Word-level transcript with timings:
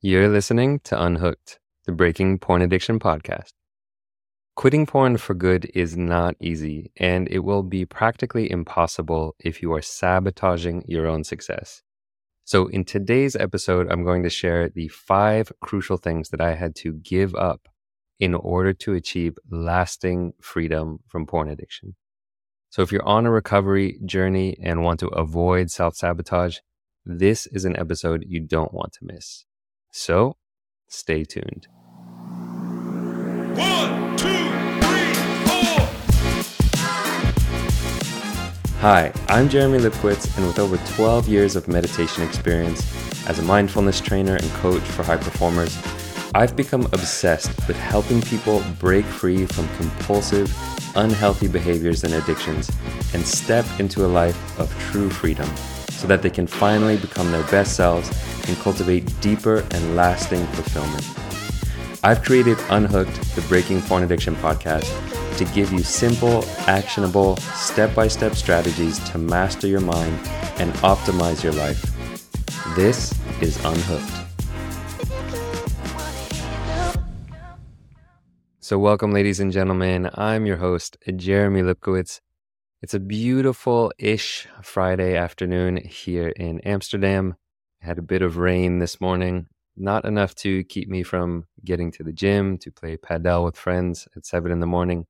You're 0.00 0.28
listening 0.28 0.78
to 0.84 1.02
Unhooked, 1.02 1.58
the 1.84 1.90
Breaking 1.90 2.38
Porn 2.38 2.62
Addiction 2.62 3.00
podcast. 3.00 3.50
Quitting 4.54 4.86
porn 4.86 5.16
for 5.16 5.34
good 5.34 5.68
is 5.74 5.96
not 5.96 6.36
easy, 6.38 6.92
and 6.98 7.26
it 7.32 7.40
will 7.40 7.64
be 7.64 7.84
practically 7.84 8.48
impossible 8.48 9.34
if 9.40 9.60
you 9.60 9.72
are 9.72 9.82
sabotaging 9.82 10.84
your 10.86 11.08
own 11.08 11.24
success. 11.24 11.82
So, 12.44 12.68
in 12.68 12.84
today's 12.84 13.34
episode, 13.34 13.90
I'm 13.90 14.04
going 14.04 14.22
to 14.22 14.30
share 14.30 14.68
the 14.68 14.86
five 14.86 15.50
crucial 15.62 15.96
things 15.96 16.28
that 16.28 16.40
I 16.40 16.54
had 16.54 16.76
to 16.76 16.92
give 16.92 17.34
up 17.34 17.68
in 18.20 18.34
order 18.34 18.72
to 18.74 18.94
achieve 18.94 19.36
lasting 19.50 20.34
freedom 20.40 21.00
from 21.08 21.26
porn 21.26 21.48
addiction. 21.48 21.96
So, 22.70 22.82
if 22.82 22.92
you're 22.92 23.04
on 23.04 23.26
a 23.26 23.32
recovery 23.32 23.98
journey 24.04 24.56
and 24.62 24.84
want 24.84 25.00
to 25.00 25.08
avoid 25.08 25.72
self 25.72 25.96
sabotage, 25.96 26.58
this 27.04 27.48
is 27.48 27.64
an 27.64 27.76
episode 27.76 28.24
you 28.28 28.38
don't 28.38 28.72
want 28.72 28.92
to 28.92 29.00
miss. 29.04 29.44
So 30.00 30.36
stay 30.86 31.24
tuned. 31.24 31.66
One, 33.56 34.16
two, 34.16 34.48
three, 34.78 35.12
four. 35.44 35.88
Hi, 38.78 39.12
I'm 39.28 39.48
Jeremy 39.48 39.78
Lipkowitz, 39.78 40.36
and 40.38 40.46
with 40.46 40.60
over 40.60 40.76
12 40.94 41.26
years 41.26 41.56
of 41.56 41.66
meditation 41.66 42.22
experience 42.22 42.80
as 43.26 43.40
a 43.40 43.42
mindfulness 43.42 44.00
trainer 44.00 44.36
and 44.36 44.48
coach 44.62 44.82
for 44.82 45.02
high 45.02 45.16
performers, 45.16 45.76
I've 46.32 46.54
become 46.54 46.84
obsessed 46.92 47.66
with 47.66 47.76
helping 47.76 48.22
people 48.22 48.62
break 48.78 49.04
free 49.04 49.46
from 49.46 49.68
compulsive, 49.78 50.56
unhealthy 50.94 51.48
behaviors 51.48 52.04
and 52.04 52.14
addictions 52.14 52.70
and 53.14 53.26
step 53.26 53.66
into 53.80 54.06
a 54.06 54.06
life 54.06 54.60
of 54.60 54.72
true 54.92 55.10
freedom 55.10 55.50
so 55.98 56.06
that 56.06 56.22
they 56.22 56.30
can 56.30 56.46
finally 56.46 56.96
become 56.96 57.32
their 57.32 57.42
best 57.50 57.74
selves 57.74 58.08
and 58.46 58.56
cultivate 58.58 59.12
deeper 59.20 59.66
and 59.72 59.96
lasting 59.96 60.46
fulfillment. 60.46 61.04
I've 62.04 62.22
created 62.22 62.56
Unhooked, 62.70 63.34
the 63.34 63.42
Breaking 63.42 63.82
Porn 63.82 64.04
Addiction 64.04 64.36
podcast, 64.36 64.86
to 65.38 65.44
give 65.46 65.72
you 65.72 65.80
simple, 65.80 66.44
actionable, 66.68 67.36
step 67.36 67.92
by 67.96 68.06
step 68.06 68.36
strategies 68.36 69.00
to 69.10 69.18
master 69.18 69.66
your 69.66 69.80
mind 69.80 70.14
and 70.60 70.72
optimize 70.74 71.42
your 71.42 71.52
life. 71.54 71.82
This 72.76 73.12
is 73.42 73.56
Unhooked. 73.64 74.14
So, 78.60 78.78
welcome, 78.78 79.12
ladies 79.12 79.40
and 79.40 79.50
gentlemen. 79.50 80.10
I'm 80.14 80.46
your 80.46 80.58
host, 80.58 80.96
Jeremy 81.16 81.62
Lipkowitz. 81.62 82.20
It's 82.80 82.94
a 82.94 83.00
beautiful 83.00 83.92
ish 83.98 84.46
Friday 84.62 85.16
afternoon 85.16 85.78
here 85.78 86.28
in 86.28 86.60
Amsterdam. 86.60 87.34
had 87.80 87.98
a 87.98 88.02
bit 88.02 88.22
of 88.22 88.36
rain 88.36 88.78
this 88.78 89.00
morning, 89.00 89.48
not 89.76 90.04
enough 90.04 90.36
to 90.36 90.62
keep 90.62 90.88
me 90.88 91.02
from 91.02 91.46
getting 91.64 91.90
to 91.90 92.04
the 92.04 92.12
gym 92.12 92.56
to 92.58 92.70
play 92.70 92.96
padel 92.96 93.44
with 93.44 93.56
friends 93.56 94.06
at 94.14 94.24
seven 94.24 94.52
in 94.52 94.60
the 94.60 94.66
morning. 94.66 95.06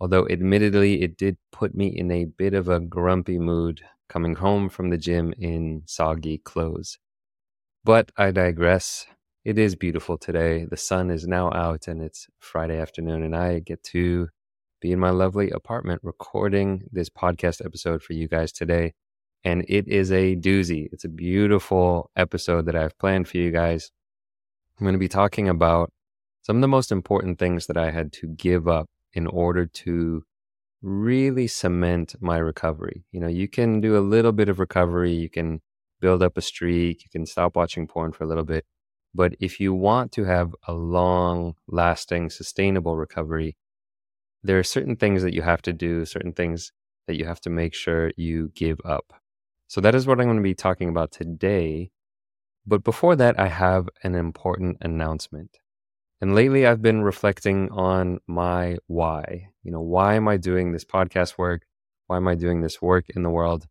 Although, 0.00 0.28
admittedly, 0.28 1.00
it 1.00 1.16
did 1.16 1.38
put 1.50 1.74
me 1.74 1.86
in 1.86 2.10
a 2.10 2.26
bit 2.26 2.52
of 2.52 2.68
a 2.68 2.78
grumpy 2.78 3.38
mood 3.38 3.80
coming 4.10 4.34
home 4.34 4.68
from 4.68 4.90
the 4.90 4.98
gym 4.98 5.32
in 5.38 5.84
soggy 5.86 6.36
clothes. 6.36 6.98
But 7.84 8.12
I 8.18 8.32
digress. 8.32 9.06
It 9.46 9.58
is 9.58 9.76
beautiful 9.76 10.18
today. 10.18 10.66
The 10.66 10.76
sun 10.76 11.10
is 11.10 11.26
now 11.26 11.50
out 11.54 11.88
and 11.88 12.02
it's 12.02 12.28
Friday 12.38 12.78
afternoon, 12.78 13.22
and 13.22 13.34
I 13.34 13.60
get 13.60 13.82
to 13.84 14.28
be 14.82 14.90
in 14.90 14.98
my 14.98 15.10
lovely 15.10 15.48
apartment 15.50 16.00
recording 16.02 16.82
this 16.90 17.08
podcast 17.08 17.64
episode 17.64 18.02
for 18.02 18.14
you 18.14 18.26
guys 18.26 18.50
today. 18.50 18.92
And 19.44 19.64
it 19.68 19.86
is 19.86 20.10
a 20.10 20.34
doozy. 20.34 20.88
It's 20.92 21.04
a 21.04 21.08
beautiful 21.08 22.10
episode 22.16 22.66
that 22.66 22.74
I've 22.74 22.98
planned 22.98 23.28
for 23.28 23.38
you 23.38 23.52
guys. 23.52 23.92
I'm 24.78 24.84
going 24.84 24.94
to 24.94 24.98
be 24.98 25.08
talking 25.08 25.48
about 25.48 25.92
some 26.42 26.56
of 26.56 26.62
the 26.62 26.68
most 26.68 26.90
important 26.90 27.38
things 27.38 27.66
that 27.66 27.76
I 27.76 27.92
had 27.92 28.12
to 28.14 28.26
give 28.26 28.66
up 28.66 28.86
in 29.12 29.28
order 29.28 29.66
to 29.66 30.24
really 30.82 31.46
cement 31.46 32.16
my 32.20 32.38
recovery. 32.38 33.04
You 33.12 33.20
know, 33.20 33.28
you 33.28 33.46
can 33.46 33.80
do 33.80 33.96
a 33.96 34.00
little 34.00 34.32
bit 34.32 34.48
of 34.48 34.58
recovery, 34.58 35.12
you 35.12 35.30
can 35.30 35.60
build 36.00 36.24
up 36.24 36.36
a 36.36 36.40
streak, 36.40 37.04
you 37.04 37.10
can 37.12 37.24
stop 37.24 37.54
watching 37.54 37.86
porn 37.86 38.10
for 38.10 38.24
a 38.24 38.26
little 38.26 38.44
bit. 38.44 38.64
But 39.14 39.34
if 39.38 39.60
you 39.60 39.74
want 39.74 40.10
to 40.12 40.24
have 40.24 40.56
a 40.66 40.72
long 40.72 41.54
lasting, 41.68 42.30
sustainable 42.30 42.96
recovery, 42.96 43.56
there 44.42 44.58
are 44.58 44.64
certain 44.64 44.96
things 44.96 45.22
that 45.22 45.34
you 45.34 45.42
have 45.42 45.62
to 45.62 45.72
do, 45.72 46.04
certain 46.04 46.32
things 46.32 46.72
that 47.06 47.16
you 47.16 47.24
have 47.24 47.40
to 47.42 47.50
make 47.50 47.74
sure 47.74 48.12
you 48.16 48.50
give 48.54 48.80
up. 48.84 49.12
So 49.68 49.80
that 49.80 49.94
is 49.94 50.06
what 50.06 50.20
I'm 50.20 50.26
going 50.26 50.36
to 50.36 50.42
be 50.42 50.54
talking 50.54 50.88
about 50.88 51.12
today. 51.12 51.90
But 52.66 52.84
before 52.84 53.16
that, 53.16 53.38
I 53.38 53.48
have 53.48 53.88
an 54.02 54.14
important 54.14 54.78
announcement. 54.80 55.58
And 56.20 56.34
lately, 56.34 56.66
I've 56.66 56.82
been 56.82 57.02
reflecting 57.02 57.70
on 57.72 58.20
my 58.28 58.78
why. 58.86 59.48
You 59.64 59.72
know, 59.72 59.80
why 59.80 60.14
am 60.14 60.28
I 60.28 60.36
doing 60.36 60.72
this 60.72 60.84
podcast 60.84 61.36
work? 61.38 61.62
Why 62.06 62.16
am 62.16 62.28
I 62.28 62.34
doing 62.36 62.60
this 62.60 62.80
work 62.80 63.06
in 63.16 63.22
the 63.22 63.30
world? 63.30 63.66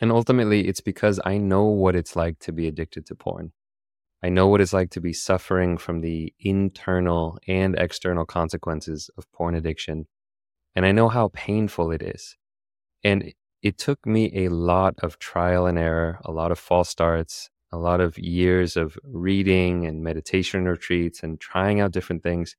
And 0.00 0.10
ultimately, 0.10 0.66
it's 0.66 0.80
because 0.80 1.20
I 1.24 1.38
know 1.38 1.64
what 1.64 1.94
it's 1.94 2.16
like 2.16 2.38
to 2.40 2.52
be 2.52 2.66
addicted 2.66 3.06
to 3.06 3.14
porn. 3.14 3.52
I 4.22 4.28
know 4.28 4.48
what 4.48 4.60
it's 4.60 4.72
like 4.72 4.90
to 4.90 5.00
be 5.00 5.12
suffering 5.12 5.76
from 5.78 6.00
the 6.00 6.32
internal 6.40 7.38
and 7.46 7.76
external 7.78 8.24
consequences 8.24 9.10
of 9.16 9.30
porn 9.32 9.54
addiction. 9.54 10.06
And 10.74 10.86
I 10.86 10.92
know 10.92 11.08
how 11.08 11.30
painful 11.34 11.90
it 11.92 12.02
is. 12.02 12.36
And 13.04 13.32
it 13.62 13.78
took 13.78 14.04
me 14.06 14.44
a 14.44 14.48
lot 14.48 14.94
of 15.02 15.18
trial 15.18 15.66
and 15.66 15.78
error, 15.78 16.18
a 16.24 16.32
lot 16.32 16.50
of 16.50 16.58
false 16.58 16.88
starts, 16.88 17.50
a 17.72 17.76
lot 17.76 18.00
of 18.00 18.18
years 18.18 18.76
of 18.76 18.98
reading 19.04 19.86
and 19.86 20.02
meditation 20.02 20.64
retreats 20.64 21.22
and 21.22 21.40
trying 21.40 21.80
out 21.80 21.92
different 21.92 22.22
things 22.22 22.56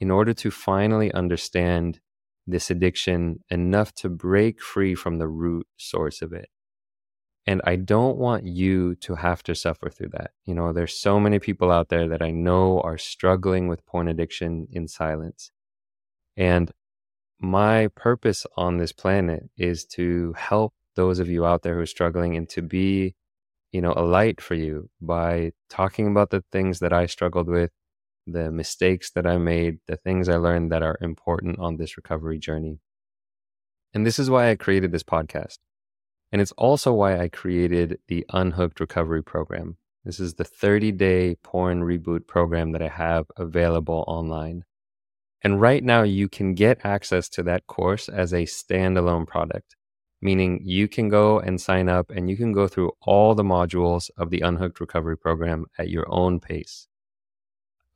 in 0.00 0.10
order 0.10 0.34
to 0.34 0.50
finally 0.50 1.12
understand 1.12 2.00
this 2.46 2.70
addiction 2.70 3.40
enough 3.50 3.94
to 3.94 4.08
break 4.08 4.60
free 4.60 4.94
from 4.94 5.18
the 5.18 5.28
root 5.28 5.66
source 5.76 6.22
of 6.22 6.32
it. 6.32 6.48
And 7.46 7.62
I 7.64 7.76
don't 7.76 8.16
want 8.16 8.44
you 8.44 8.94
to 8.96 9.14
have 9.14 9.42
to 9.44 9.54
suffer 9.54 9.88
through 9.88 10.10
that. 10.10 10.32
You 10.44 10.54
know, 10.54 10.72
there's 10.72 10.94
so 10.94 11.18
many 11.18 11.38
people 11.38 11.70
out 11.70 11.88
there 11.88 12.08
that 12.08 12.22
I 12.22 12.30
know 12.30 12.80
are 12.82 12.98
struggling 12.98 13.66
with 13.66 13.84
porn 13.86 14.08
addiction 14.08 14.68
in 14.70 14.88
silence. 14.88 15.50
And 16.36 16.70
my 17.40 17.88
purpose 17.88 18.46
on 18.56 18.76
this 18.76 18.92
planet 18.92 19.48
is 19.56 19.84
to 19.86 20.34
help 20.36 20.74
those 20.96 21.18
of 21.18 21.28
you 21.28 21.46
out 21.46 21.62
there 21.62 21.76
who 21.76 21.80
are 21.80 21.86
struggling 21.86 22.36
and 22.36 22.48
to 22.50 22.60
be, 22.60 23.14
you 23.72 23.80
know, 23.80 23.94
a 23.96 24.04
light 24.04 24.40
for 24.40 24.54
you 24.54 24.90
by 25.00 25.52
talking 25.70 26.06
about 26.06 26.30
the 26.30 26.44
things 26.52 26.80
that 26.80 26.92
I 26.92 27.06
struggled 27.06 27.48
with, 27.48 27.70
the 28.26 28.50
mistakes 28.50 29.10
that 29.12 29.26
I 29.26 29.38
made, 29.38 29.78
the 29.86 29.96
things 29.96 30.28
I 30.28 30.36
learned 30.36 30.70
that 30.72 30.82
are 30.82 30.98
important 31.00 31.58
on 31.58 31.78
this 31.78 31.96
recovery 31.96 32.38
journey. 32.38 32.80
And 33.94 34.06
this 34.06 34.18
is 34.18 34.28
why 34.28 34.50
I 34.50 34.56
created 34.56 34.92
this 34.92 35.02
podcast. 35.02 35.58
And 36.32 36.40
it's 36.40 36.52
also 36.52 36.92
why 36.92 37.18
I 37.18 37.28
created 37.28 37.98
the 38.08 38.24
Unhooked 38.32 38.80
Recovery 38.80 39.22
Program. 39.22 39.76
This 40.04 40.20
is 40.20 40.34
the 40.34 40.44
30 40.44 40.92
day 40.92 41.34
porn 41.42 41.82
reboot 41.82 42.26
program 42.26 42.72
that 42.72 42.82
I 42.82 42.88
have 42.88 43.26
available 43.36 44.04
online. 44.06 44.64
And 45.42 45.60
right 45.60 45.82
now, 45.82 46.02
you 46.02 46.28
can 46.28 46.54
get 46.54 46.84
access 46.84 47.28
to 47.30 47.42
that 47.44 47.66
course 47.66 48.08
as 48.08 48.32
a 48.32 48.44
standalone 48.44 49.26
product, 49.26 49.74
meaning 50.20 50.60
you 50.64 50.86
can 50.86 51.08
go 51.08 51.40
and 51.40 51.60
sign 51.60 51.88
up 51.88 52.10
and 52.10 52.28
you 52.28 52.36
can 52.36 52.52
go 52.52 52.68
through 52.68 52.92
all 53.00 53.34
the 53.34 53.42
modules 53.42 54.10
of 54.16 54.30
the 54.30 54.40
Unhooked 54.40 54.80
Recovery 54.80 55.16
Program 55.16 55.66
at 55.78 55.88
your 55.88 56.06
own 56.08 56.40
pace. 56.40 56.86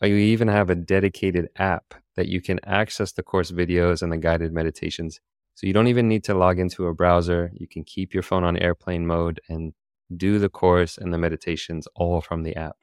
Uh, 0.03 0.07
you 0.07 0.17
even 0.17 0.49
have 0.49 0.71
a 0.71 0.75
dedicated 0.75 1.49
app 1.57 1.95
that 2.17 2.29
you 2.29 2.41
can 2.41 2.61
access 2.65 3.13
the 3.13 3.23
course 3.23 3.51
videos 3.51 4.03
and 4.03 4.11
the 4.11 4.17
guided 4.17 4.53
meditations 4.53 5.21
so 5.55 5.67
you 5.67 5.73
don't 5.73 5.87
even 5.87 6.09
need 6.09 6.25
to 6.25 6.35
log 6.35 6.59
into 6.59 6.87
a 6.87 6.95
browser. 6.95 7.51
You 7.55 7.69
can 7.69 7.85
keep 7.85 8.13
your 8.13 8.23
phone 8.23 8.45
on 8.45 8.57
airplane 8.57 9.07
mode 9.07 9.41
and 9.49 9.73
do 10.17 10.39
the 10.39 10.49
course 10.49 10.99
and 10.99 11.13
the 11.13 11.19
meditations 11.19 11.89
all 11.95 12.21
from 12.21 12.43
the 12.43 12.57
app. 12.57 12.77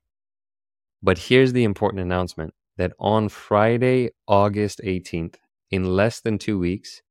But 1.03 1.17
here's 1.17 1.53
the 1.53 1.63
important 1.63 2.01
announcement 2.01 2.53
that 2.77 2.93
on 2.99 3.29
Friday, 3.29 4.11
August 4.27 4.81
18th, 4.83 5.35
in 5.69 5.95
less 5.95 6.21
than 6.21 6.37
two 6.37 6.59
weeks, 6.59 7.01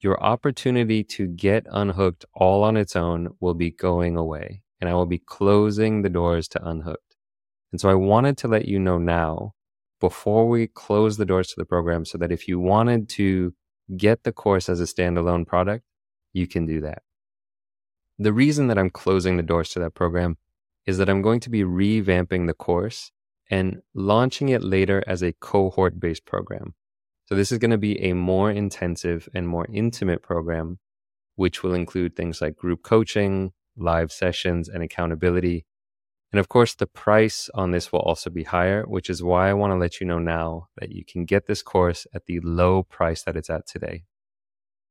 your 0.00 0.22
opportunity 0.22 1.02
to 1.02 1.26
get 1.26 1.66
unhooked 1.70 2.24
all 2.34 2.62
on 2.62 2.76
its 2.76 2.94
own 2.94 3.34
will 3.40 3.54
be 3.54 3.70
going 3.70 4.16
away, 4.16 4.62
and 4.80 4.90
I 4.90 4.94
will 4.94 5.06
be 5.06 5.18
closing 5.18 6.02
the 6.02 6.10
doors 6.10 6.48
to 6.48 6.68
unhooked. 6.68 7.16
And 7.72 7.80
so 7.80 7.88
I 7.88 7.94
wanted 7.94 8.36
to 8.38 8.48
let 8.48 8.66
you 8.66 8.78
know 8.78 8.98
now 8.98 9.54
before 10.00 10.48
we 10.48 10.66
close 10.66 11.16
the 11.16 11.24
doors 11.24 11.48
to 11.48 11.54
the 11.56 11.64
program 11.64 12.04
so 12.04 12.18
that 12.18 12.32
if 12.32 12.46
you 12.46 12.60
wanted 12.60 13.08
to 13.10 13.54
get 13.96 14.24
the 14.24 14.32
course 14.32 14.68
as 14.68 14.80
a 14.80 14.84
standalone 14.84 15.46
product, 15.46 15.84
you 16.32 16.46
can 16.46 16.66
do 16.66 16.80
that. 16.80 17.02
The 18.18 18.32
reason 18.32 18.68
that 18.68 18.78
I'm 18.78 18.90
closing 18.90 19.36
the 19.36 19.42
doors 19.42 19.70
to 19.70 19.80
that 19.80 19.94
program 19.94 20.36
is 20.86 20.98
that 20.98 21.08
I'm 21.08 21.22
going 21.22 21.40
to 21.40 21.50
be 21.50 21.62
revamping 21.62 22.46
the 22.46 22.54
course 22.54 23.10
and 23.50 23.82
launching 23.94 24.48
it 24.48 24.62
later 24.62 25.02
as 25.06 25.22
a 25.22 25.32
cohort 25.32 25.98
based 25.98 26.24
program. 26.24 26.74
So, 27.26 27.34
this 27.34 27.50
is 27.50 27.58
going 27.58 27.70
to 27.70 27.78
be 27.78 28.00
a 28.02 28.12
more 28.12 28.50
intensive 28.50 29.28
and 29.34 29.48
more 29.48 29.66
intimate 29.72 30.22
program, 30.22 30.78
which 31.36 31.62
will 31.62 31.74
include 31.74 32.14
things 32.14 32.40
like 32.40 32.54
group 32.56 32.82
coaching, 32.82 33.52
live 33.76 34.12
sessions, 34.12 34.68
and 34.68 34.82
accountability. 34.82 35.64
And 36.34 36.40
of 36.40 36.48
course, 36.48 36.74
the 36.74 36.88
price 36.88 37.48
on 37.54 37.70
this 37.70 37.92
will 37.92 38.00
also 38.00 38.28
be 38.28 38.42
higher, 38.42 38.82
which 38.88 39.08
is 39.08 39.22
why 39.22 39.48
I 39.48 39.54
want 39.54 39.70
to 39.70 39.76
let 39.76 40.00
you 40.00 40.06
know 40.08 40.18
now 40.18 40.66
that 40.76 40.90
you 40.90 41.04
can 41.04 41.26
get 41.26 41.46
this 41.46 41.62
course 41.62 42.08
at 42.12 42.26
the 42.26 42.40
low 42.40 42.82
price 42.82 43.22
that 43.22 43.36
it's 43.36 43.50
at 43.50 43.68
today. 43.68 44.02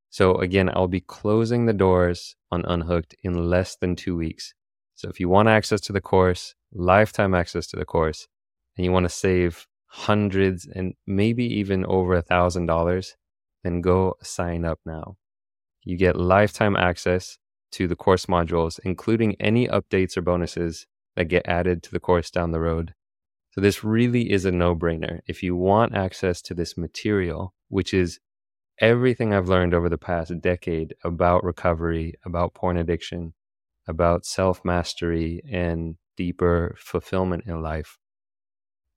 So, 0.09 0.35
again, 0.35 0.69
I'll 0.69 0.87
be 0.87 1.01
closing 1.01 1.65
the 1.65 1.73
doors 1.73 2.37
on 2.49 2.63
Unhooked 2.63 3.13
in 3.23 3.49
less 3.49 3.75
than 3.75 3.97
two 3.97 4.15
weeks. 4.15 4.53
So, 4.95 5.09
if 5.09 5.19
you 5.19 5.27
want 5.27 5.49
access 5.49 5.81
to 5.81 5.91
the 5.91 5.99
course, 5.99 6.55
lifetime 6.71 7.35
access 7.35 7.67
to 7.67 7.75
the 7.75 7.83
course, 7.83 8.29
and 8.77 8.85
you 8.85 8.93
want 8.93 9.03
to 9.03 9.09
save 9.09 9.67
hundreds 9.87 10.65
and 10.65 10.93
maybe 11.05 11.43
even 11.43 11.85
over 11.87 12.13
a 12.13 12.21
thousand 12.21 12.67
dollars, 12.67 13.17
then 13.65 13.81
go 13.81 14.15
sign 14.21 14.63
up 14.63 14.79
now. 14.85 15.17
You 15.83 15.97
get 15.97 16.15
lifetime 16.15 16.77
access 16.77 17.37
to 17.73 17.85
the 17.85 17.97
course 17.97 18.27
modules, 18.27 18.79
including 18.85 19.35
any 19.41 19.67
updates 19.67 20.15
or 20.15 20.21
bonuses 20.21 20.87
that 21.15 21.25
get 21.25 21.47
added 21.47 21.83
to 21.83 21.91
the 21.91 21.99
course 21.99 22.29
down 22.29 22.51
the 22.51 22.59
road. 22.59 22.93
So 23.51 23.61
this 23.61 23.83
really 23.83 24.31
is 24.31 24.45
a 24.45 24.51
no-brainer. 24.51 25.19
If 25.27 25.43
you 25.43 25.55
want 25.55 25.95
access 25.95 26.41
to 26.43 26.53
this 26.53 26.75
material, 26.75 27.53
which 27.69 27.93
is 27.93 28.19
everything 28.79 29.33
I've 29.33 29.47
learned 29.47 29.73
over 29.75 29.89
the 29.89 29.97
past 29.97 30.41
decade 30.41 30.95
about 31.03 31.43
recovery, 31.43 32.15
about 32.25 32.55
porn 32.55 32.77
addiction, 32.77 33.33
about 33.87 34.25
self-mastery 34.25 35.43
and 35.51 35.97
deeper 36.17 36.75
fulfillment 36.79 37.43
in 37.45 37.61
life, 37.61 37.99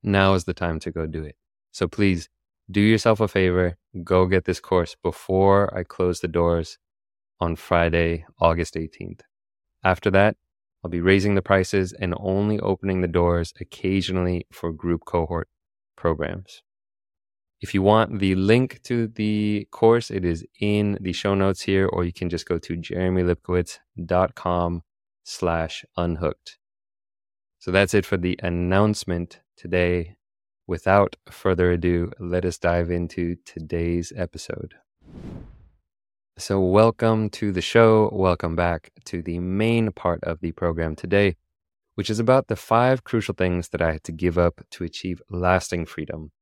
now 0.02 0.34
is 0.34 0.44
the 0.44 0.54
time 0.54 0.80
to 0.80 0.90
go 0.90 1.06
do 1.06 1.22
it. 1.22 1.36
So 1.72 1.86
please 1.86 2.30
do 2.70 2.80
yourself 2.80 3.20
a 3.20 3.28
favor, 3.28 3.76
go 4.02 4.26
get 4.26 4.44
this 4.46 4.60
course 4.60 4.96
before 5.02 5.76
I 5.76 5.82
close 5.82 6.20
the 6.20 6.28
doors 6.28 6.78
on 7.38 7.56
Friday, 7.56 8.24
August 8.40 8.74
18th. 8.74 9.20
After 9.84 10.10
that, 10.12 10.36
I'll 10.86 10.90
be 10.90 11.00
raising 11.00 11.34
the 11.34 11.42
prices 11.42 11.92
and 11.92 12.14
only 12.16 12.60
opening 12.60 13.00
the 13.00 13.08
doors 13.08 13.52
occasionally 13.60 14.46
for 14.52 14.70
group 14.70 15.04
cohort 15.04 15.48
programs. 15.96 16.62
If 17.60 17.74
you 17.74 17.82
want 17.82 18.20
the 18.20 18.36
link 18.36 18.80
to 18.84 19.08
the 19.08 19.66
course, 19.72 20.12
it 20.12 20.24
is 20.24 20.46
in 20.60 20.96
the 21.00 21.12
show 21.12 21.34
notes 21.34 21.62
here, 21.62 21.88
or 21.88 22.04
you 22.04 22.12
can 22.12 22.28
just 22.28 22.46
go 22.46 22.58
to 22.58 22.76
jeremylipkowitz.com 22.76 24.82
slash 25.24 25.84
unhooked. 25.96 26.58
So 27.58 27.72
that's 27.72 27.92
it 27.92 28.06
for 28.06 28.16
the 28.16 28.38
announcement 28.40 29.40
today. 29.56 30.14
Without 30.68 31.16
further 31.28 31.72
ado, 31.72 32.12
let 32.20 32.44
us 32.44 32.58
dive 32.58 32.92
into 32.92 33.34
today's 33.44 34.12
episode. 34.14 34.74
So, 36.38 36.60
welcome 36.60 37.30
to 37.30 37.50
the 37.50 37.62
show. 37.62 38.10
Welcome 38.12 38.56
back 38.56 38.92
to 39.06 39.22
the 39.22 39.38
main 39.38 39.90
part 39.90 40.22
of 40.22 40.40
the 40.40 40.52
program 40.52 40.94
today, 40.94 41.36
which 41.94 42.10
is 42.10 42.18
about 42.18 42.48
the 42.48 42.56
five 42.56 43.04
crucial 43.04 43.32
things 43.34 43.70
that 43.70 43.80
I 43.80 43.92
had 43.92 44.04
to 44.04 44.12
give 44.12 44.36
up 44.36 44.60
to 44.72 44.84
achieve 44.84 45.22
lasting 45.30 45.86
freedom. 45.86 46.32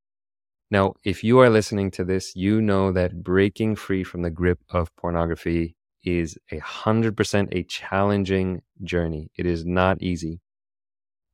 Now, 0.69 0.95
if 1.05 1.23
you 1.23 1.39
are 1.39 1.49
listening 1.49 1.93
to 1.93 2.05
this, 2.05 2.35
you 2.35 2.61
know 2.61 2.91
that 2.91 3.23
breaking 3.23 3.77
free 3.77 4.03
from 4.03 4.23
the 4.23 4.31
grip 4.31 4.59
of 4.69 4.95
pornography 4.97 5.77
is 6.03 6.37
a 6.51 6.59
hundred 6.59 7.17
percent 7.17 7.51
a 7.53 7.63
challenging 7.63 8.63
journey. 8.83 9.31
It 9.37 9.47
is 9.47 9.65
not 9.65 10.03
easy. 10.03 10.41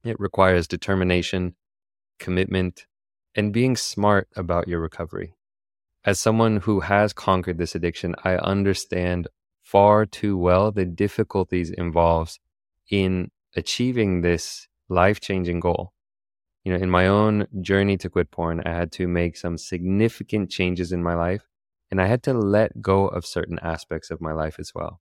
It 0.05 0.21
requires 0.21 0.69
determination, 0.69 1.57
commitment, 2.19 2.85
and 3.35 3.55
being 3.55 3.75
smart 3.75 4.29
about 4.37 4.69
your 4.69 4.81
recovery 4.81 5.33
as 6.05 6.19
someone 6.19 6.59
who 6.59 6.81
has 6.81 7.13
conquered 7.13 7.59
this 7.59 7.75
addiction, 7.75 8.15
I 8.25 8.37
understand 8.37 9.29
far 9.63 10.07
too 10.07 10.37
well 10.37 10.73
the 10.73 10.85
difficulties 10.85 11.71
involved 11.71 12.39
in 12.91 13.31
achieving 13.55 14.23
this 14.23 14.67
life 14.89 15.21
changing 15.21 15.61
goal. 15.61 15.93
You 16.65 16.73
know, 16.73 16.83
in 16.83 16.91
my 16.91 17.07
own 17.07 17.47
journey 17.61 17.97
to 17.99 18.11
quit 18.11 18.31
porn, 18.31 18.63
I 18.65 18.71
had 18.71 18.93
to 18.93 19.09
make 19.09 19.37
some 19.37 19.57
significant 19.57 20.51
changes 20.51 20.93
in 20.93 21.03
my 21.03 21.15
life 21.15 21.47
and 21.91 22.01
I 22.01 22.07
had 22.07 22.23
to 22.25 22.35
let 22.35 22.81
go 22.81 23.07
of 23.09 23.27
certain 23.27 23.59
aspects 23.63 24.11
of 24.11 24.21
my 24.21 24.33
life 24.33 24.59
as 24.59 24.73
well. 24.75 25.01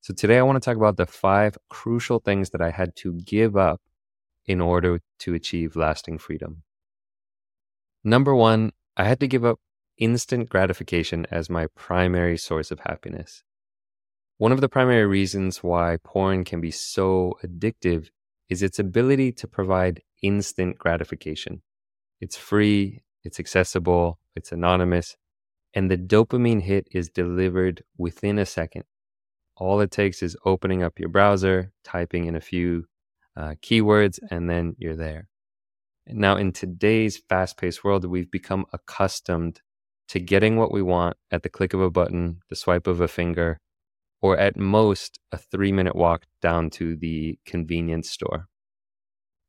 So 0.00 0.14
today 0.14 0.38
I 0.38 0.42
want 0.42 0.56
to 0.56 0.64
talk 0.64 0.76
about 0.76 0.96
the 0.96 1.06
five 1.06 1.58
crucial 1.68 2.18
things 2.18 2.50
that 2.50 2.60
I 2.60 2.70
had 2.70 2.96
to 2.96 3.14
give 3.14 3.56
up 3.56 3.80
in 4.46 4.60
order 4.60 5.00
to 5.20 5.34
achieve 5.34 5.76
lasting 5.76 6.18
freedom. 6.18 6.62
Number 8.04 8.34
one, 8.34 8.72
I 8.96 9.04
had 9.04 9.20
to 9.20 9.26
give 9.26 9.44
up 9.44 9.58
instant 9.98 10.48
gratification 10.48 11.26
as 11.30 11.50
my 11.50 11.66
primary 11.74 12.36
source 12.36 12.70
of 12.70 12.80
happiness. 12.80 13.42
One 14.38 14.52
of 14.52 14.60
the 14.60 14.68
primary 14.68 15.06
reasons 15.06 15.62
why 15.62 15.98
porn 16.04 16.44
can 16.44 16.60
be 16.60 16.70
so 16.70 17.38
addictive 17.44 18.10
is 18.48 18.62
its 18.62 18.78
ability 18.78 19.32
to 19.32 19.48
provide 19.48 20.02
instant 20.22 20.78
gratification. 20.78 21.62
It's 22.20 22.36
free, 22.36 23.02
it's 23.24 23.40
accessible, 23.40 24.18
it's 24.36 24.52
anonymous, 24.52 25.16
and 25.74 25.90
the 25.90 25.98
dopamine 25.98 26.62
hit 26.62 26.88
is 26.92 27.10
delivered 27.10 27.82
within 27.96 28.38
a 28.38 28.46
second. 28.46 28.84
All 29.56 29.80
it 29.80 29.90
takes 29.90 30.22
is 30.22 30.36
opening 30.44 30.82
up 30.82 30.98
your 30.98 31.08
browser, 31.08 31.72
typing 31.84 32.26
in 32.26 32.36
a 32.36 32.40
few 32.40 32.86
uh, 33.36 33.54
keywords, 33.60 34.18
and 34.30 34.48
then 34.48 34.76
you're 34.78 34.96
there. 34.96 35.28
Now, 36.06 36.36
in 36.36 36.52
today's 36.52 37.20
fast 37.28 37.58
paced 37.58 37.84
world, 37.84 38.04
we've 38.04 38.30
become 38.30 38.66
accustomed 38.72 39.60
to 40.08 40.20
getting 40.20 40.56
what 40.56 40.72
we 40.72 40.82
want 40.82 41.16
at 41.30 41.42
the 41.42 41.48
click 41.48 41.74
of 41.74 41.80
a 41.80 41.90
button, 41.90 42.40
the 42.48 42.56
swipe 42.56 42.86
of 42.86 43.00
a 43.00 43.08
finger, 43.08 43.60
or 44.20 44.36
at 44.36 44.56
most 44.56 45.18
a 45.32 45.38
three 45.38 45.72
minute 45.72 45.94
walk 45.94 46.24
down 46.42 46.70
to 46.70 46.96
the 46.96 47.38
convenience 47.44 48.10
store. 48.10 48.48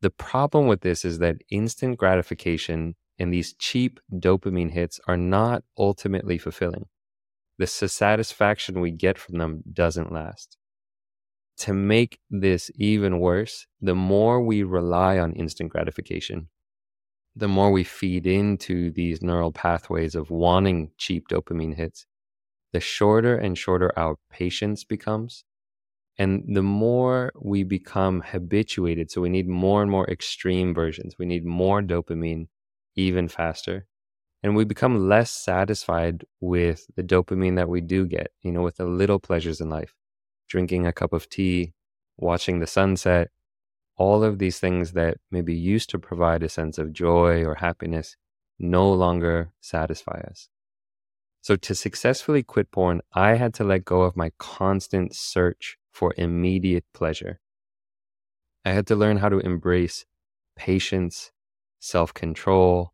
The 0.02 0.10
problem 0.10 0.68
with 0.68 0.82
this 0.82 1.04
is 1.04 1.20
that 1.20 1.38
instant 1.50 1.98
gratification 1.98 2.96
and 3.18 3.34
these 3.34 3.54
cheap 3.54 4.00
dopamine 4.14 4.72
hits 4.72 5.00
are 5.08 5.18
not 5.18 5.64
ultimately 5.78 6.38
fulfilling. 6.38 6.86
The 7.58 7.68
satisfaction 7.68 8.80
we 8.80 8.92
get 8.92 9.18
from 9.18 9.38
them 9.38 9.64
doesn't 9.74 10.14
last. 10.14 10.56
To 11.58 11.74
make 11.74 12.20
this 12.30 12.72
even 12.76 13.20
worse, 13.20 13.68
the 13.82 13.96
more 13.96 14.42
we 14.42 14.64
rely 14.64 15.20
on 15.20 15.34
instant 15.34 15.70
gratification, 15.70 16.48
the 17.36 17.48
more 17.48 17.72
we 17.72 17.84
feed 17.84 18.28
into 18.28 18.92
these 18.92 19.22
neural 19.22 19.52
pathways 19.52 20.16
of 20.16 20.30
wanting 20.30 20.92
cheap 20.98 21.28
dopamine 21.30 21.76
hits, 21.76 22.06
the 22.74 22.80
shorter 22.80 23.36
and 23.36 23.58
shorter 23.58 23.92
our 23.98 24.16
patience 24.32 24.84
becomes. 24.84 25.44
And 26.18 26.44
the 26.56 26.64
more 26.64 27.32
we 27.40 27.64
become 27.64 28.22
habituated, 28.22 29.10
so 29.10 29.22
we 29.22 29.30
need 29.30 29.48
more 29.48 29.82
and 29.82 29.90
more 29.90 30.10
extreme 30.10 30.74
versions, 30.74 31.16
we 31.18 31.26
need 31.26 31.46
more 31.46 31.82
dopamine 31.82 32.48
even 32.96 33.30
faster. 33.30 33.86
And 34.44 34.56
we 34.56 34.66
become 34.66 35.08
less 35.10 35.32
satisfied 35.32 36.26
with 36.42 36.88
the 36.96 37.04
dopamine 37.04 37.56
that 37.56 37.70
we 37.70 37.82
do 37.82 38.06
get, 38.06 38.32
you 38.42 38.52
know, 38.52 38.62
with 38.62 38.78
the 38.78 38.86
little 38.86 39.20
pleasures 39.20 39.62
in 39.62 39.70
life 39.70 39.94
drinking 40.50 40.88
a 40.88 40.92
cup 40.94 41.14
of 41.14 41.30
tea, 41.30 41.74
watching 42.18 42.60
the 42.60 42.68
sunset, 42.68 43.30
all 44.00 44.24
of 44.24 44.40
these 44.40 44.60
things 44.60 44.94
that 44.94 45.18
maybe 45.30 45.54
used 45.54 45.90
to 45.92 46.00
provide 46.00 46.42
a 46.42 46.50
sense 46.50 46.78
of 46.78 46.94
joy 46.94 47.44
or 47.44 47.56
happiness 47.56 48.16
no 48.58 48.92
longer 48.92 49.52
satisfy 49.60 50.22
us. 50.32 50.48
So, 51.42 51.56
to 51.58 51.76
successfully 51.76 52.42
quit 52.42 52.72
porn, 52.72 53.02
I 53.14 53.36
had 53.36 53.54
to 53.56 53.64
let 53.64 53.86
go 53.86 54.02
of 54.02 54.16
my 54.16 54.32
constant 54.40 55.14
search 55.16 55.78
for 55.92 56.14
immediate 56.18 56.86
pleasure. 56.94 57.40
I 58.66 58.72
had 58.72 58.88
to 58.88 58.96
learn 58.96 59.18
how 59.18 59.30
to 59.30 59.40
embrace 59.40 60.06
patience, 60.56 61.32
self 61.80 62.14
control, 62.14 62.94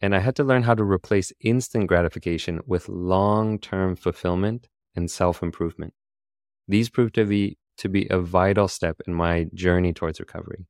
and 0.00 0.14
I 0.14 0.20
had 0.20 0.36
to 0.36 0.44
learn 0.44 0.62
how 0.62 0.74
to 0.74 0.84
replace 0.84 1.32
instant 1.40 1.88
gratification 1.88 2.60
with 2.66 2.88
long 2.88 3.58
term 3.58 3.96
fulfillment 3.96 4.68
and 4.94 5.10
self 5.10 5.42
improvement. 5.42 5.94
These 6.68 6.88
proved 6.90 7.14
to 7.16 7.24
be 7.24 7.58
to 7.78 7.88
be 7.88 8.06
a 8.10 8.18
vital 8.18 8.68
step 8.68 9.00
in 9.06 9.14
my 9.14 9.46
journey 9.54 9.92
towards 9.92 10.20
recovery. 10.20 10.66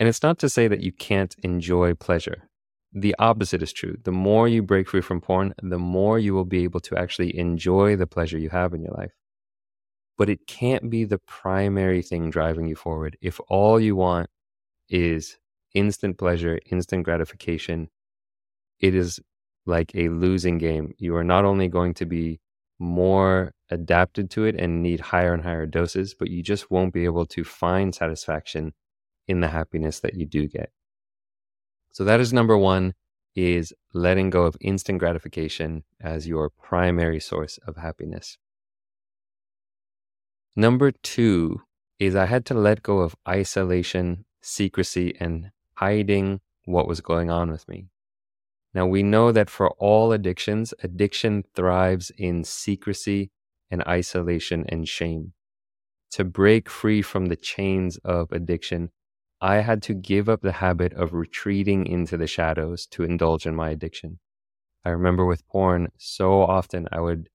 And 0.00 0.08
it's 0.08 0.22
not 0.22 0.38
to 0.40 0.48
say 0.48 0.68
that 0.68 0.82
you 0.82 0.92
can't 0.92 1.34
enjoy 1.42 1.94
pleasure. 1.94 2.48
The 2.92 3.14
opposite 3.18 3.62
is 3.62 3.72
true. 3.72 3.96
The 4.04 4.12
more 4.12 4.48
you 4.48 4.62
break 4.62 4.88
free 4.88 5.02
from 5.02 5.20
porn, 5.20 5.54
the 5.62 5.78
more 5.78 6.18
you 6.18 6.34
will 6.34 6.44
be 6.44 6.64
able 6.64 6.80
to 6.80 6.96
actually 6.96 7.38
enjoy 7.38 7.96
the 7.96 8.06
pleasure 8.06 8.38
you 8.38 8.50
have 8.50 8.72
in 8.72 8.82
your 8.82 8.94
life. 8.94 9.12
But 10.16 10.30
it 10.30 10.46
can't 10.46 10.88
be 10.88 11.04
the 11.04 11.18
primary 11.18 12.02
thing 12.02 12.30
driving 12.30 12.66
you 12.66 12.76
forward 12.76 13.16
if 13.20 13.40
all 13.48 13.78
you 13.78 13.94
want 13.94 14.30
is 14.88 15.38
instant 15.74 16.18
pleasure, 16.18 16.58
instant 16.70 17.04
gratification. 17.04 17.88
It 18.80 18.94
is 18.94 19.20
like 19.66 19.92
a 19.94 20.08
losing 20.08 20.58
game. 20.58 20.94
You 20.98 21.14
are 21.16 21.24
not 21.24 21.44
only 21.44 21.68
going 21.68 21.94
to 21.94 22.06
be 22.06 22.40
more 22.78 23.54
adapted 23.70 24.30
to 24.30 24.44
it 24.44 24.54
and 24.54 24.82
need 24.82 25.00
higher 25.00 25.34
and 25.34 25.42
higher 25.42 25.66
doses, 25.66 26.14
but 26.14 26.30
you 26.30 26.42
just 26.42 26.70
won't 26.70 26.94
be 26.94 27.04
able 27.04 27.26
to 27.26 27.44
find 27.44 27.94
satisfaction 27.94 28.72
in 29.26 29.40
the 29.40 29.48
happiness 29.48 30.00
that 30.00 30.14
you 30.14 30.26
do 30.26 30.46
get. 30.46 30.70
So 31.92 32.04
that 32.04 32.20
is 32.20 32.32
number 32.32 32.56
one 32.56 32.94
is 33.34 33.72
letting 33.92 34.30
go 34.30 34.44
of 34.44 34.56
instant 34.60 34.98
gratification 34.98 35.84
as 36.00 36.26
your 36.26 36.50
primary 36.50 37.20
source 37.20 37.58
of 37.66 37.76
happiness. 37.76 38.38
Number 40.56 40.90
two 40.90 41.62
is 41.98 42.16
I 42.16 42.26
had 42.26 42.44
to 42.46 42.54
let 42.54 42.82
go 42.82 43.00
of 43.00 43.16
isolation, 43.28 44.24
secrecy, 44.40 45.16
and 45.20 45.50
hiding 45.74 46.40
what 46.64 46.88
was 46.88 47.00
going 47.00 47.30
on 47.30 47.50
with 47.50 47.68
me. 47.68 47.88
Now, 48.74 48.86
we 48.86 49.02
know 49.02 49.32
that 49.32 49.50
for 49.50 49.70
all 49.72 50.12
addictions, 50.12 50.74
addiction 50.82 51.44
thrives 51.54 52.12
in 52.16 52.44
secrecy 52.44 53.30
and 53.70 53.82
isolation 53.86 54.64
and 54.68 54.86
shame. 54.86 55.32
To 56.12 56.24
break 56.24 56.68
free 56.68 57.02
from 57.02 57.26
the 57.26 57.36
chains 57.36 57.98
of 58.04 58.32
addiction, 58.32 58.90
I 59.40 59.56
had 59.56 59.82
to 59.82 59.94
give 59.94 60.28
up 60.28 60.42
the 60.42 60.52
habit 60.52 60.92
of 60.94 61.12
retreating 61.12 61.86
into 61.86 62.16
the 62.16 62.26
shadows 62.26 62.86
to 62.88 63.04
indulge 63.04 63.46
in 63.46 63.54
my 63.54 63.70
addiction. 63.70 64.18
I 64.84 64.90
remember 64.90 65.24
with 65.24 65.46
porn, 65.48 65.88
so 65.98 66.42
often 66.42 66.88
I 66.90 67.00
would 67.00 67.28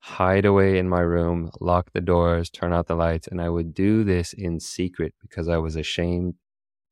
hide 0.00 0.44
away 0.44 0.78
in 0.78 0.88
my 0.88 1.00
room, 1.00 1.50
lock 1.60 1.92
the 1.92 2.00
doors, 2.00 2.50
turn 2.50 2.72
out 2.72 2.86
the 2.86 2.94
lights, 2.96 3.28
and 3.28 3.40
I 3.40 3.48
would 3.48 3.74
do 3.74 4.04
this 4.04 4.32
in 4.32 4.60
secret 4.60 5.14
because 5.22 5.48
I 5.48 5.58
was 5.58 5.76
ashamed 5.76 6.34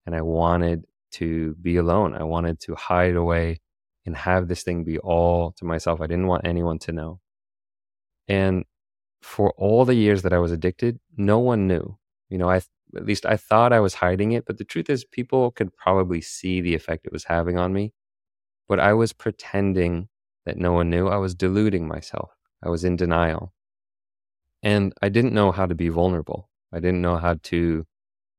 and 0.05 0.15
I 0.15 0.23
wanted 0.23 0.85
to 1.13 1.55
be 1.61 1.77
alone. 1.77 2.15
I 2.15 2.25
wanted 2.25 2.61
to 2.61 2.75
hide 2.75 3.17
away 3.17 3.61
and 4.07 4.17
have 4.17 4.49
this 4.49 4.63
thing 4.63 4.85
be 4.85 4.99
all 4.99 5.53
to 5.53 5.65
myself. 5.65 6.01
I 6.01 6.07
didn't 6.07 6.29
want 6.29 6.47
anyone 6.47 6.79
to 6.81 6.93
know. 6.93 7.21
And 8.29 8.65
for 9.21 9.53
all 9.57 9.85
the 9.85 9.95
years 9.95 10.23
that 10.23 10.33
I 10.33 10.39
was 10.39 10.53
addicted, 10.53 11.01
no 11.17 11.39
one 11.39 11.67
knew. 11.67 11.99
You 12.29 12.39
know, 12.39 12.49
I 12.49 12.61
at 12.97 13.05
least 13.05 13.27
I 13.27 13.37
thought 13.37 13.73
I 13.73 13.81
was 13.81 13.95
hiding 13.95 14.33
it, 14.33 14.47
but 14.47 14.59
the 14.59 14.65
truth 14.65 14.89
is 14.89 15.05
people 15.05 15.51
could 15.51 15.77
probably 15.77 16.21
see 16.21 16.61
the 16.61 16.75
effect 16.75 17.05
it 17.05 17.13
was 17.13 17.25
having 17.25 17.59
on 17.59 17.73
me. 17.73 17.93
But 18.69 18.81
I 18.81 18.95
was 18.95 19.13
pretending 19.13 20.09
that 20.45 20.57
no 20.57 20.73
one 20.73 20.91
knew. 20.91 21.09
I 21.09 21.17
was 21.17 21.35
deluding 21.35 21.87
myself. 21.87 22.31
I 22.63 22.69
was 22.69 22.85
in 22.85 22.97
denial. 22.97 23.53
And 24.63 24.95
I 25.03 25.09
didn't 25.09 25.35
know 25.35 25.53
how 25.53 25.67
to 25.67 25.75
be 25.75 25.89
vulnerable. 25.89 26.49
I 26.73 26.81
didn't 26.81 27.03
know 27.03 27.17
how 27.17 27.35
to 27.45 27.87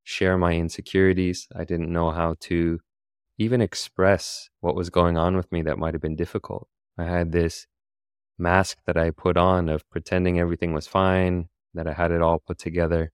share 0.03 0.37
my 0.37 0.53
insecurities. 0.53 1.47
I 1.55 1.63
didn't 1.63 1.91
know 1.91 2.11
how 2.11 2.35
to 2.41 2.79
even 3.37 3.61
express 3.61 4.49
what 4.61 4.75
was 4.75 4.89
going 4.89 5.17
on 5.17 5.35
with 5.35 5.51
me 5.51 5.61
that 5.63 5.77
might 5.77 5.93
have 5.93 6.01
been 6.01 6.15
difficult. 6.15 6.67
I 6.97 7.03
had 7.05 7.31
this 7.31 7.67
mask 8.37 8.79
that 8.85 8.97
I 8.97 9.11
put 9.11 9.37
on 9.37 9.69
of 9.69 9.89
pretending 9.89 10.39
everything 10.39 10.73
was 10.73 10.87
fine, 10.87 11.49
that 11.73 11.87
I 11.87 11.93
had 11.93 12.11
it 12.11 12.21
all 12.21 12.39
put 12.39 12.57
together, 12.57 13.11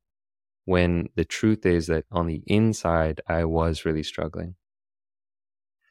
when 0.65 1.09
the 1.15 1.25
truth 1.25 1.65
is 1.65 1.87
that 1.87 2.05
on 2.11 2.27
the 2.27 2.41
inside, 2.47 3.21
I 3.27 3.43
was 3.45 3.85
really 3.85 4.03
struggling. 4.03 4.55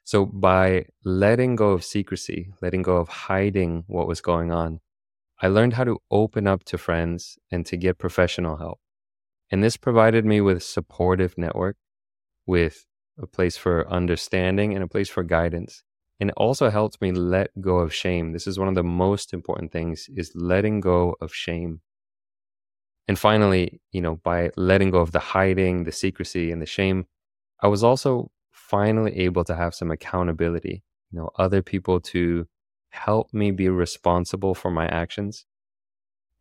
So, 0.05 0.27
by 0.27 0.87
letting 1.05 1.55
go 1.57 1.71
of 1.71 1.85
secrecy, 1.85 2.53
letting 2.61 2.83
go 2.83 2.97
of 2.97 3.09
hiding 3.09 3.85
what 3.87 4.09
was 4.09 4.21
going 4.21 4.51
on, 4.51 4.81
I 5.41 5.49
learned 5.49 5.75
how 5.75 5.85
to 5.85 5.99
open 6.11 6.47
up 6.47 6.65
to 6.65 6.79
friends 6.79 7.39
and 7.51 7.65
to 7.67 7.77
get 7.77 7.99
professional 7.99 8.57
help. 8.57 8.81
And 9.51 9.63
this 9.63 9.77
provided 9.77 10.25
me 10.25 10.41
with 10.41 10.57
a 10.57 10.61
supportive 10.61 11.37
network, 11.37 11.77
with 12.47 12.87
a 13.19 13.27
place 13.27 13.57
for 13.57 13.89
understanding 13.91 14.75
and 14.75 14.83
a 14.83 14.89
place 14.89 15.09
for 15.09 15.23
guidance. 15.23 15.83
And 16.21 16.31
it 16.31 16.35
also 16.37 16.71
helps 16.71 17.01
me 17.01 17.13
let 17.13 17.51
go 17.61 17.79
of 17.79 17.93
shame. 17.93 18.33
This 18.33 18.47
is 18.47 18.59
one 18.59 18.69
of 18.69 18.75
the 18.75 18.85
most 18.85 19.33
important 19.33 19.73
things 19.73 20.09
is 20.15 20.33
letting 20.35 20.81
go 20.81 21.17
of 21.21 21.35
shame. 21.35 21.81
And 23.09 23.19
finally, 23.19 23.81
you 23.91 24.01
know, 24.01 24.17
by 24.17 24.51
letting 24.57 24.91
go 24.91 24.99
of 24.99 25.13
the 25.13 25.19
hiding, 25.19 25.85
the 25.85 25.93
secrecy 25.93 26.53
and 26.53 26.63
the 26.63 26.67
shame, 26.67 27.07
I 27.61 27.67
was 27.67 27.83
also 27.83 28.31
finally 28.51 29.17
able 29.19 29.45
to 29.45 29.57
have 29.57 29.75
some 29.75 29.91
accountability, 29.91 30.85
you 31.11 31.19
know, 31.19 31.31
other 31.39 31.63
people 31.63 32.01
to 32.01 32.47
help 32.91 33.33
me 33.35 33.51
be 33.51 33.69
responsible 33.69 34.55
for 34.55 34.71
my 34.71 34.87
actions 34.87 35.45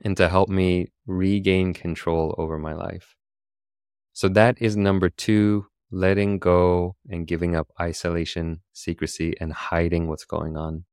and 0.04 0.16
to 0.18 0.30
help 0.30 0.50
me 0.50 0.92
regain 1.08 1.74
control 1.74 2.36
over 2.38 2.58
my 2.58 2.74
life. 2.74 3.16
So 4.14 4.28
that 4.30 4.62
is 4.62 4.78
number 4.78 5.10
two 5.10 5.68
letting 5.92 6.40
go 6.40 6.96
and 7.10 7.28
giving 7.28 7.56
up 7.56 7.68
isolation, 7.80 8.62
secrecy, 8.74 9.36
and 9.40 9.54
hiding 9.54 10.08
what's 10.08 10.26
going 10.26 10.58
on. 10.58 10.86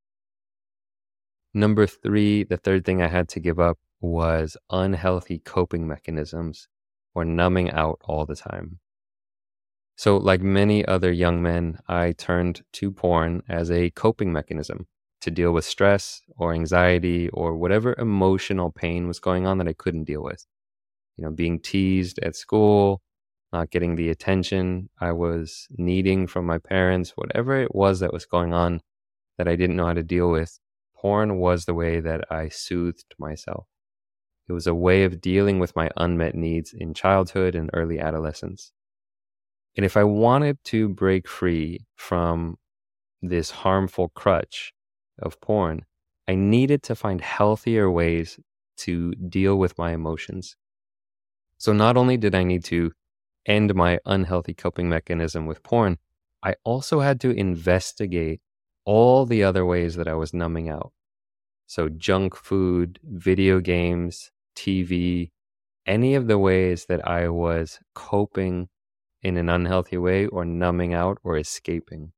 Number 1.55 1.87
three, 1.87 2.45
the 2.45 2.57
third 2.57 2.85
thing 2.85 3.01
I 3.01 3.09
had 3.09 3.29
to 3.31 3.41
give 3.41 3.59
up 3.59 3.79
was 4.01 4.57
unhealthy 4.71 5.39
coping 5.39 5.87
mechanisms 5.87 6.69
or 7.15 7.25
numbing 7.25 7.71
out 7.71 7.99
all 8.05 8.27
the 8.27 8.37
time. 8.37 8.81
So, 9.97 10.17
like 10.17 10.41
many 10.41 10.87
other 10.87 11.11
young 11.11 11.43
men, 11.43 11.81
I 11.89 12.13
turned 12.13 12.63
to 12.75 12.93
porn 12.93 13.43
as 13.49 13.71
a 13.71 13.91
coping 13.91 14.33
mechanism 14.33 14.87
to 15.23 15.31
deal 15.31 15.53
with 15.53 15.65
stress 15.65 16.23
or 16.37 16.53
anxiety 16.53 17.29
or 17.31 17.57
whatever 17.57 17.97
emotional 17.99 18.71
pain 18.71 19.09
was 19.09 19.19
going 19.19 19.47
on 19.47 19.59
that 19.59 19.67
I 19.67 19.73
couldn't 19.73 20.05
deal 20.05 20.23
with. 20.23 20.47
You 21.17 21.25
know, 21.25 21.33
being 21.33 21.59
teased 21.59 22.21
at 22.21 22.37
school, 22.37 23.03
not 23.53 23.71
getting 23.71 23.97
the 23.97 24.11
attention 24.11 24.91
I 25.01 25.13
was 25.13 25.67
needing 25.71 26.27
from 26.27 26.47
my 26.47 26.59
parents, 26.59 27.13
whatever 27.17 27.61
it 27.61 27.75
was 27.75 28.01
that 28.01 28.13
was 28.13 28.27
going 28.27 28.53
on 28.53 28.81
that 29.39 29.49
I 29.49 29.57
didn't 29.57 29.77
know 29.77 29.87
how 29.87 29.95
to 29.95 30.03
deal 30.03 30.31
with, 30.31 30.59
porn 30.95 31.39
was 31.39 31.65
the 31.65 31.75
way 31.75 32.01
that 32.01 32.25
I 32.31 32.49
soothed 32.49 33.15
myself. 33.19 33.67
It 34.49 34.53
was 34.53 34.67
a 34.67 34.75
way 34.75 35.05
of 35.05 35.21
dealing 35.21 35.59
with 35.59 35.77
my 35.77 35.91
unmet 35.97 36.35
needs 36.35 36.73
in 36.73 36.95
childhood 36.95 37.55
and 37.55 37.71
early 37.73 38.01
adolescence. 38.01 38.73
And 39.77 39.85
if 39.85 39.97
I 39.97 40.05
wanted 40.05 40.59
to 40.65 40.89
break 40.89 41.29
free 41.29 41.87
from 41.97 42.57
this 43.23 43.51
harmful 43.51 44.09
crutch 44.09 44.73
of 45.21 45.41
porn, 45.41 45.85
I 46.27 46.35
needed 46.35 46.83
to 46.85 46.95
find 46.95 47.21
healthier 47.21 47.91
ways 47.91 48.39
to 48.79 49.13
deal 49.15 49.57
with 49.57 49.79
my 49.79 49.93
emotions. 49.93 50.57
So 51.59 51.73
not 51.73 51.97
only 51.97 52.17
did 52.17 52.35
I 52.35 52.45
need 52.45 52.65
to 52.65 52.93
end 53.47 53.75
my 53.75 53.99
unhealthy 54.05 54.55
coping 54.55 54.89
mechanism 54.89 55.47
with 55.47 55.63
porn, 55.63 55.99
I 56.43 56.55
also 56.65 57.01
had 57.01 57.21
to 57.23 57.31
investigate 57.31 58.41
all 58.85 59.27
the 59.27 59.43
other 59.43 59.65
ways 59.67 59.97
that 59.97 60.09
I 60.09 60.15
was 60.15 60.33
numbing 60.33 60.69
out. 60.69 60.93
So, 61.67 61.89
junk 61.89 62.35
food, 62.35 62.99
video 63.05 63.61
games, 63.61 64.31
TV, 64.57 65.31
any 65.87 66.15
of 66.15 66.27
the 66.27 66.39
ways 66.39 66.87
that 66.87 67.07
I 67.07 67.29
was 67.29 67.81
coping 67.95 68.69
in 69.23 69.37
an 69.37 69.49
unhealthy 69.49 69.99
way 69.99 70.27
or 70.27 70.45
numbing 70.45 70.95
out 70.95 71.19
or 71.25 71.37
escaping. 71.37 72.13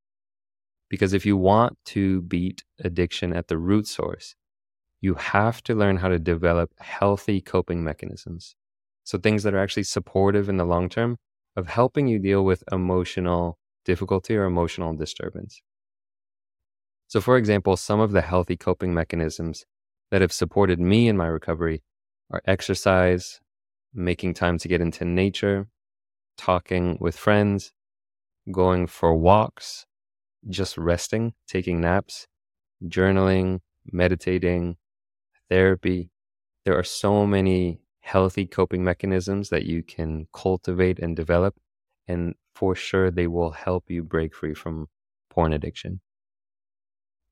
Because 0.88 1.12
if 1.12 1.24
you 1.24 1.36
want 1.36 1.78
to 1.86 2.22
beat 2.22 2.64
addiction 2.80 3.32
at 3.32 3.48
the 3.48 3.58
root 3.58 3.86
source, 3.86 4.34
you 5.00 5.14
have 5.14 5.62
to 5.62 5.74
learn 5.74 5.96
how 5.96 6.08
to 6.08 6.18
develop 6.18 6.72
healthy 6.78 7.40
coping 7.40 7.82
mechanisms. 7.82 8.54
So 9.10 9.18
things 9.18 9.42
that 9.42 9.54
are 9.54 9.58
actually 9.58 9.82
supportive 9.82 10.48
in 10.48 10.56
the 10.56 10.64
long 10.64 10.88
term 10.88 11.16
of 11.56 11.66
helping 11.66 12.06
you 12.06 12.20
deal 12.20 12.44
with 12.44 12.62
emotional 12.70 13.58
difficulty 13.84 14.36
or 14.36 14.44
emotional 14.44 14.94
disturbance. 14.94 15.62
So, 17.08 17.20
for 17.20 17.36
example, 17.36 17.76
some 17.76 17.98
of 17.98 18.12
the 18.12 18.20
healthy 18.20 18.56
coping 18.56 18.94
mechanisms 18.94 19.64
that 20.12 20.20
have 20.20 20.32
supported 20.32 20.78
me 20.78 21.08
in 21.08 21.16
my 21.16 21.26
recovery 21.26 21.82
are 22.30 22.40
exercise, 22.44 23.40
making 23.92 24.34
time 24.34 24.58
to 24.58 24.68
get 24.68 24.80
into 24.80 25.04
nature, 25.04 25.66
talking 26.38 26.96
with 27.00 27.16
friends, 27.16 27.72
going 28.52 28.86
for 28.86 29.12
walks, 29.12 29.86
just 30.48 30.78
resting, 30.78 31.34
taking 31.48 31.80
naps, 31.80 32.28
journaling, 32.84 33.58
meditating, 33.90 34.76
therapy. 35.48 36.10
There 36.64 36.78
are 36.78 36.84
so 36.84 37.26
many 37.26 37.80
healthy 38.00 38.46
coping 38.46 38.84
mechanisms 38.84 39.50
that 39.50 39.64
you 39.66 39.82
can 39.82 40.26
cultivate 40.32 40.98
and 40.98 41.16
develop. 41.16 41.56
And 42.08 42.34
for 42.54 42.74
sure, 42.74 43.10
they 43.10 43.26
will 43.26 43.52
help 43.52 43.90
you 43.90 44.02
break 44.02 44.34
free 44.34 44.54
from 44.54 44.88
porn 45.30 45.52
addiction. 45.52 46.00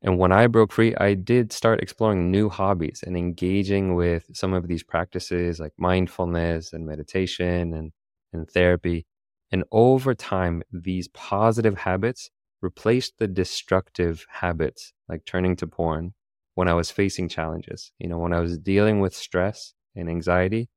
And 0.03 0.19
when 0.19 0.31
I 0.31 0.47
broke 0.47 0.73
free, 0.73 0.95
I 0.97 1.15
did 1.15 1.53
start 1.53 1.81
exploring 1.83 2.31
new 2.31 2.49
hobbies 2.49 3.03
and 3.05 3.17
engaging 3.17 3.95
with 3.97 4.25
some 4.33 4.53
of 4.55 4.69
these 4.69 4.85
practices 4.85 5.59
like 5.59 5.73
mindfulness 5.77 6.73
and 6.73 6.87
meditation 6.87 7.75
and, 7.75 7.93
and 8.33 8.49
therapy. 8.49 9.07
And 9.51 9.65
over 9.73 10.15
time, 10.15 10.63
these 10.73 11.09
positive 11.09 11.79
habits 11.79 12.31
replaced 12.61 13.19
the 13.19 13.27
destructive 13.27 14.25
habits 14.31 14.93
like 15.09 15.25
turning 15.25 15.57
to 15.57 15.67
porn 15.67 16.15
when 16.55 16.69
I 16.69 16.75
was 16.75 16.91
facing 16.91 17.29
challenges. 17.29 17.91
You 17.99 18.09
know, 18.09 18.19
when 18.19 18.33
I 18.33 18.41
was 18.41 18.59
dealing 18.59 19.01
with 19.01 19.15
stress 19.17 19.75
and 19.99 20.09
anxiety, 20.09 20.69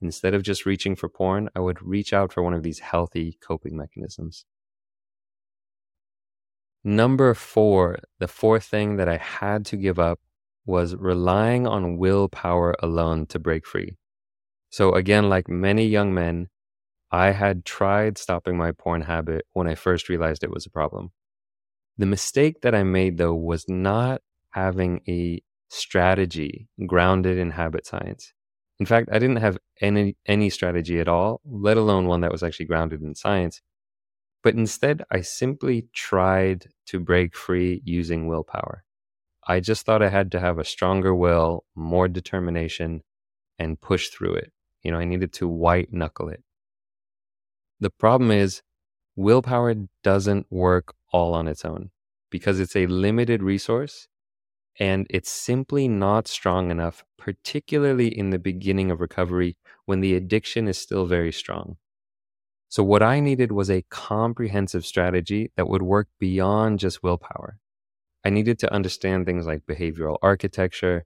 instead 0.00 0.34
of 0.34 0.42
just 0.42 0.66
reaching 0.66 0.96
for 0.96 1.08
porn, 1.08 1.48
I 1.54 1.60
would 1.60 1.82
reach 1.82 2.12
out 2.12 2.32
for 2.32 2.42
one 2.42 2.54
of 2.54 2.62
these 2.62 2.80
healthy 2.80 3.38
coping 3.40 3.76
mechanisms. 3.76 4.44
Number 6.82 7.34
four, 7.34 7.98
the 8.18 8.28
fourth 8.28 8.64
thing 8.64 8.96
that 8.96 9.08
I 9.08 9.18
had 9.18 9.66
to 9.66 9.76
give 9.76 9.98
up 9.98 10.18
was 10.64 10.96
relying 10.96 11.66
on 11.66 11.98
willpower 11.98 12.74
alone 12.82 13.26
to 13.26 13.38
break 13.38 13.66
free. 13.66 13.96
So, 14.70 14.94
again, 14.94 15.28
like 15.28 15.48
many 15.48 15.86
young 15.86 16.14
men, 16.14 16.48
I 17.10 17.32
had 17.32 17.64
tried 17.64 18.16
stopping 18.16 18.56
my 18.56 18.72
porn 18.72 19.02
habit 19.02 19.44
when 19.52 19.66
I 19.66 19.74
first 19.74 20.08
realized 20.08 20.42
it 20.42 20.50
was 20.50 20.64
a 20.64 20.70
problem. 20.70 21.10
The 21.98 22.06
mistake 22.06 22.62
that 22.62 22.74
I 22.74 22.82
made, 22.82 23.18
though, 23.18 23.34
was 23.34 23.68
not 23.68 24.22
having 24.50 25.02
a 25.06 25.42
strategy 25.68 26.68
grounded 26.86 27.36
in 27.36 27.50
habit 27.50 27.86
science 27.86 28.32
In 28.80 28.86
fact, 28.86 29.10
I 29.12 29.18
didn't 29.18 29.36
have 29.36 29.58
any 29.82 30.16
any 30.26 30.50
strategy 30.50 31.00
at 31.00 31.08
all, 31.08 31.42
let 31.44 31.76
alone 31.76 32.06
one 32.06 32.22
that 32.22 32.32
was 32.32 32.42
actually 32.42 32.66
grounded 32.66 33.02
in 33.02 33.14
science. 33.14 33.60
But 34.42 34.54
instead, 34.54 35.04
I 35.10 35.20
simply 35.20 35.88
tried 35.94 36.68
to 36.86 36.98
break 36.98 37.36
free 37.36 37.82
using 37.84 38.26
willpower. 38.26 38.84
I 39.46 39.60
just 39.60 39.84
thought 39.84 40.02
I 40.02 40.08
had 40.08 40.32
to 40.32 40.40
have 40.40 40.58
a 40.58 40.64
stronger 40.64 41.14
will, 41.14 41.64
more 41.74 42.08
determination, 42.08 43.02
and 43.58 43.80
push 43.80 44.08
through 44.08 44.34
it. 44.34 44.52
You 44.82 44.92
know, 44.92 44.98
I 44.98 45.04
needed 45.04 45.34
to 45.34 45.48
white 45.48 45.92
knuckle 45.92 46.30
it. 46.30 46.42
The 47.80 47.90
problem 47.90 48.30
is, 48.30 48.62
willpower 49.14 49.74
doesn't 50.02 50.46
work 50.50 50.94
all 51.12 51.34
on 51.34 51.48
its 51.48 51.64
own 51.66 51.90
because 52.30 52.60
it's 52.60 52.76
a 52.76 52.86
limited 52.86 53.42
resource 53.42 54.08
and 54.80 55.06
it's 55.10 55.30
simply 55.30 55.88
not 55.88 56.28
strong 56.28 56.72
enough, 56.72 57.04
particularly 57.18 58.08
in 58.08 58.30
the 58.30 58.40
beginning 58.40 58.90
of 58.90 59.00
recovery 59.00 59.56
when 59.86 60.00
the 60.00 60.16
addiction 60.16 60.68
is 60.68 60.78
still 60.78 61.06
very 61.06 61.32
strong. 61.32 61.78
So, 62.68 62.82
what 62.84 63.02
I 63.02 63.20
needed 63.20 63.52
was 63.52 63.70
a 63.70 63.82
comprehensive 63.90 64.86
strategy 64.86 65.50
that 65.56 65.68
would 65.68 65.82
work 65.82 66.08
beyond 66.18 66.78
just 66.78 67.02
willpower. 67.02 67.58
I 68.24 68.30
needed 68.30 68.58
to 68.60 68.72
understand 68.72 69.26
things 69.26 69.46
like 69.46 69.66
behavioral 69.66 70.18
architecture, 70.22 71.04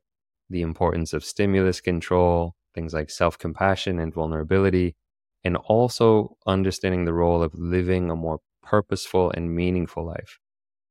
the 0.50 0.62
importance 0.62 1.12
of 1.14 1.24
stimulus 1.24 1.80
control, 1.80 2.54
things 2.74 2.94
like 2.94 3.10
self 3.10 3.38
compassion 3.38 3.98
and 4.00 4.14
vulnerability, 4.14 4.96
and 5.44 5.56
also 5.56 6.36
understanding 6.46 7.04
the 7.06 7.14
role 7.14 7.42
of 7.42 7.54
living 7.54 8.10
a 8.10 8.16
more 8.16 8.40
purposeful 8.62 9.30
and 9.32 9.54
meaningful 9.56 10.04
life. 10.06 10.40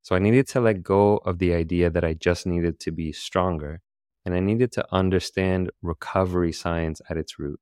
So 0.03 0.15
I 0.15 0.19
needed 0.19 0.47
to 0.49 0.59
let 0.59 0.83
go 0.83 1.17
of 1.25 1.39
the 1.39 1.53
idea 1.53 1.89
that 1.89 2.03
I 2.03 2.13
just 2.13 2.45
needed 2.45 2.79
to 2.81 2.91
be 2.91 3.13
stronger, 3.13 3.79
and 4.25 4.35
I 4.35 4.41
needed 4.41 4.71
to 4.73 4.85
understand 4.91 5.71
recovery 5.81 6.51
science 6.51 7.01
at 7.09 7.17
its 7.17 7.39
root. 7.39 7.59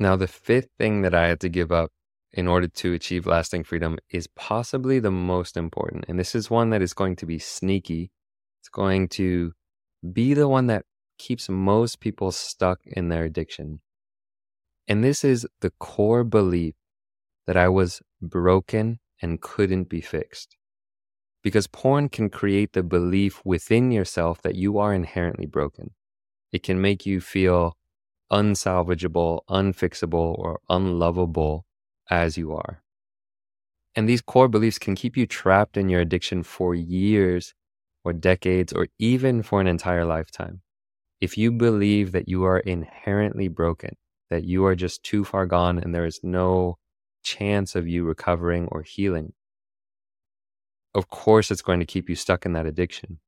Now, 0.00 0.16
the 0.16 0.26
fifth 0.26 0.68
thing 0.78 1.02
that 1.02 1.14
I 1.14 1.28
had 1.28 1.40
to 1.40 1.48
give 1.48 1.72
up 1.72 1.90
in 2.32 2.46
order 2.46 2.68
to 2.68 2.92
achieve 2.92 3.26
lasting 3.26 3.64
freedom 3.64 3.98
is 4.10 4.26
possibly 4.26 4.98
the 4.98 5.10
most 5.10 5.56
important. 5.56 6.04
And 6.08 6.18
this 6.18 6.34
is 6.34 6.50
one 6.50 6.70
that 6.70 6.82
is 6.82 6.92
going 6.92 7.16
to 7.16 7.26
be 7.26 7.38
sneaky. 7.38 8.10
It's 8.60 8.68
going 8.68 9.08
to 9.10 9.52
be 10.12 10.34
the 10.34 10.48
one 10.48 10.66
that 10.66 10.84
keeps 11.18 11.48
most 11.48 12.00
people 12.00 12.30
stuck 12.32 12.80
in 12.84 13.08
their 13.08 13.24
addiction. 13.24 13.80
And 14.86 15.02
this 15.02 15.24
is 15.24 15.46
the 15.60 15.70
core 15.78 16.24
belief 16.24 16.74
that 17.46 17.56
I 17.56 17.68
was 17.68 18.02
broken 18.20 18.98
and 19.22 19.40
couldn't 19.40 19.88
be 19.88 20.00
fixed. 20.00 20.57
Because 21.42 21.66
porn 21.66 22.08
can 22.08 22.30
create 22.30 22.72
the 22.72 22.82
belief 22.82 23.40
within 23.44 23.90
yourself 23.92 24.42
that 24.42 24.56
you 24.56 24.78
are 24.78 24.92
inherently 24.92 25.46
broken. 25.46 25.92
It 26.52 26.62
can 26.62 26.80
make 26.80 27.06
you 27.06 27.20
feel 27.20 27.76
unsalvageable, 28.30 29.40
unfixable, 29.48 30.38
or 30.38 30.60
unlovable 30.68 31.64
as 32.10 32.36
you 32.36 32.52
are. 32.52 32.82
And 33.94 34.08
these 34.08 34.22
core 34.22 34.48
beliefs 34.48 34.78
can 34.78 34.94
keep 34.94 35.16
you 35.16 35.26
trapped 35.26 35.76
in 35.76 35.88
your 35.88 36.00
addiction 36.00 36.42
for 36.42 36.74
years 36.74 37.54
or 38.04 38.12
decades 38.12 38.72
or 38.72 38.88
even 38.98 39.42
for 39.42 39.60
an 39.60 39.66
entire 39.66 40.04
lifetime. 40.04 40.62
If 41.20 41.36
you 41.36 41.50
believe 41.50 42.12
that 42.12 42.28
you 42.28 42.44
are 42.44 42.60
inherently 42.60 43.48
broken, 43.48 43.96
that 44.30 44.44
you 44.44 44.64
are 44.66 44.76
just 44.76 45.02
too 45.02 45.24
far 45.24 45.46
gone 45.46 45.78
and 45.78 45.94
there 45.94 46.06
is 46.06 46.20
no 46.22 46.78
chance 47.24 47.74
of 47.74 47.88
you 47.88 48.04
recovering 48.04 48.68
or 48.70 48.82
healing, 48.82 49.32
of 50.94 51.08
course 51.08 51.50
it's 51.50 51.62
going 51.62 51.80
to 51.80 51.86
keep 51.86 52.08
you 52.08 52.14
stuck 52.14 52.46
in 52.46 52.52
that 52.52 52.66
addiction. 52.66 53.18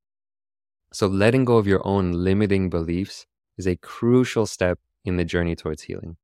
So 0.93 1.07
letting 1.07 1.45
go 1.45 1.57
of 1.57 1.67
your 1.67 1.85
own 1.87 2.11
limiting 2.11 2.69
beliefs 2.69 3.25
is 3.57 3.67
a 3.67 3.77
crucial 3.77 4.45
step 4.45 4.79
in 5.05 5.17
the 5.17 5.25
journey 5.25 5.55
towards 5.55 5.83
healing. 5.83 6.17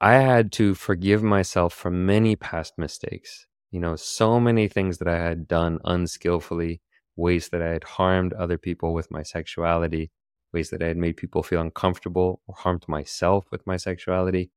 I 0.00 0.14
had 0.14 0.52
to 0.52 0.74
forgive 0.74 1.22
myself 1.22 1.74
for 1.74 1.90
many 1.90 2.36
past 2.36 2.74
mistakes. 2.78 3.46
You 3.70 3.80
know, 3.80 3.96
so 3.96 4.40
many 4.40 4.68
things 4.68 4.98
that 4.98 5.08
I 5.08 5.18
had 5.18 5.46
done 5.48 5.78
unskillfully, 5.84 6.80
ways 7.16 7.48
that 7.50 7.60
I 7.60 7.68
had 7.68 7.84
harmed 7.84 8.32
other 8.32 8.56
people 8.56 8.94
with 8.94 9.10
my 9.10 9.22
sexuality, 9.22 10.10
ways 10.52 10.70
that 10.70 10.82
I 10.82 10.86
had 10.86 10.96
made 10.96 11.16
people 11.16 11.42
feel 11.42 11.60
uncomfortable 11.60 12.40
or 12.46 12.54
harmed 12.56 12.84
myself 12.88 13.46
with 13.50 13.66
my 13.66 13.76
sexuality. 13.76 14.50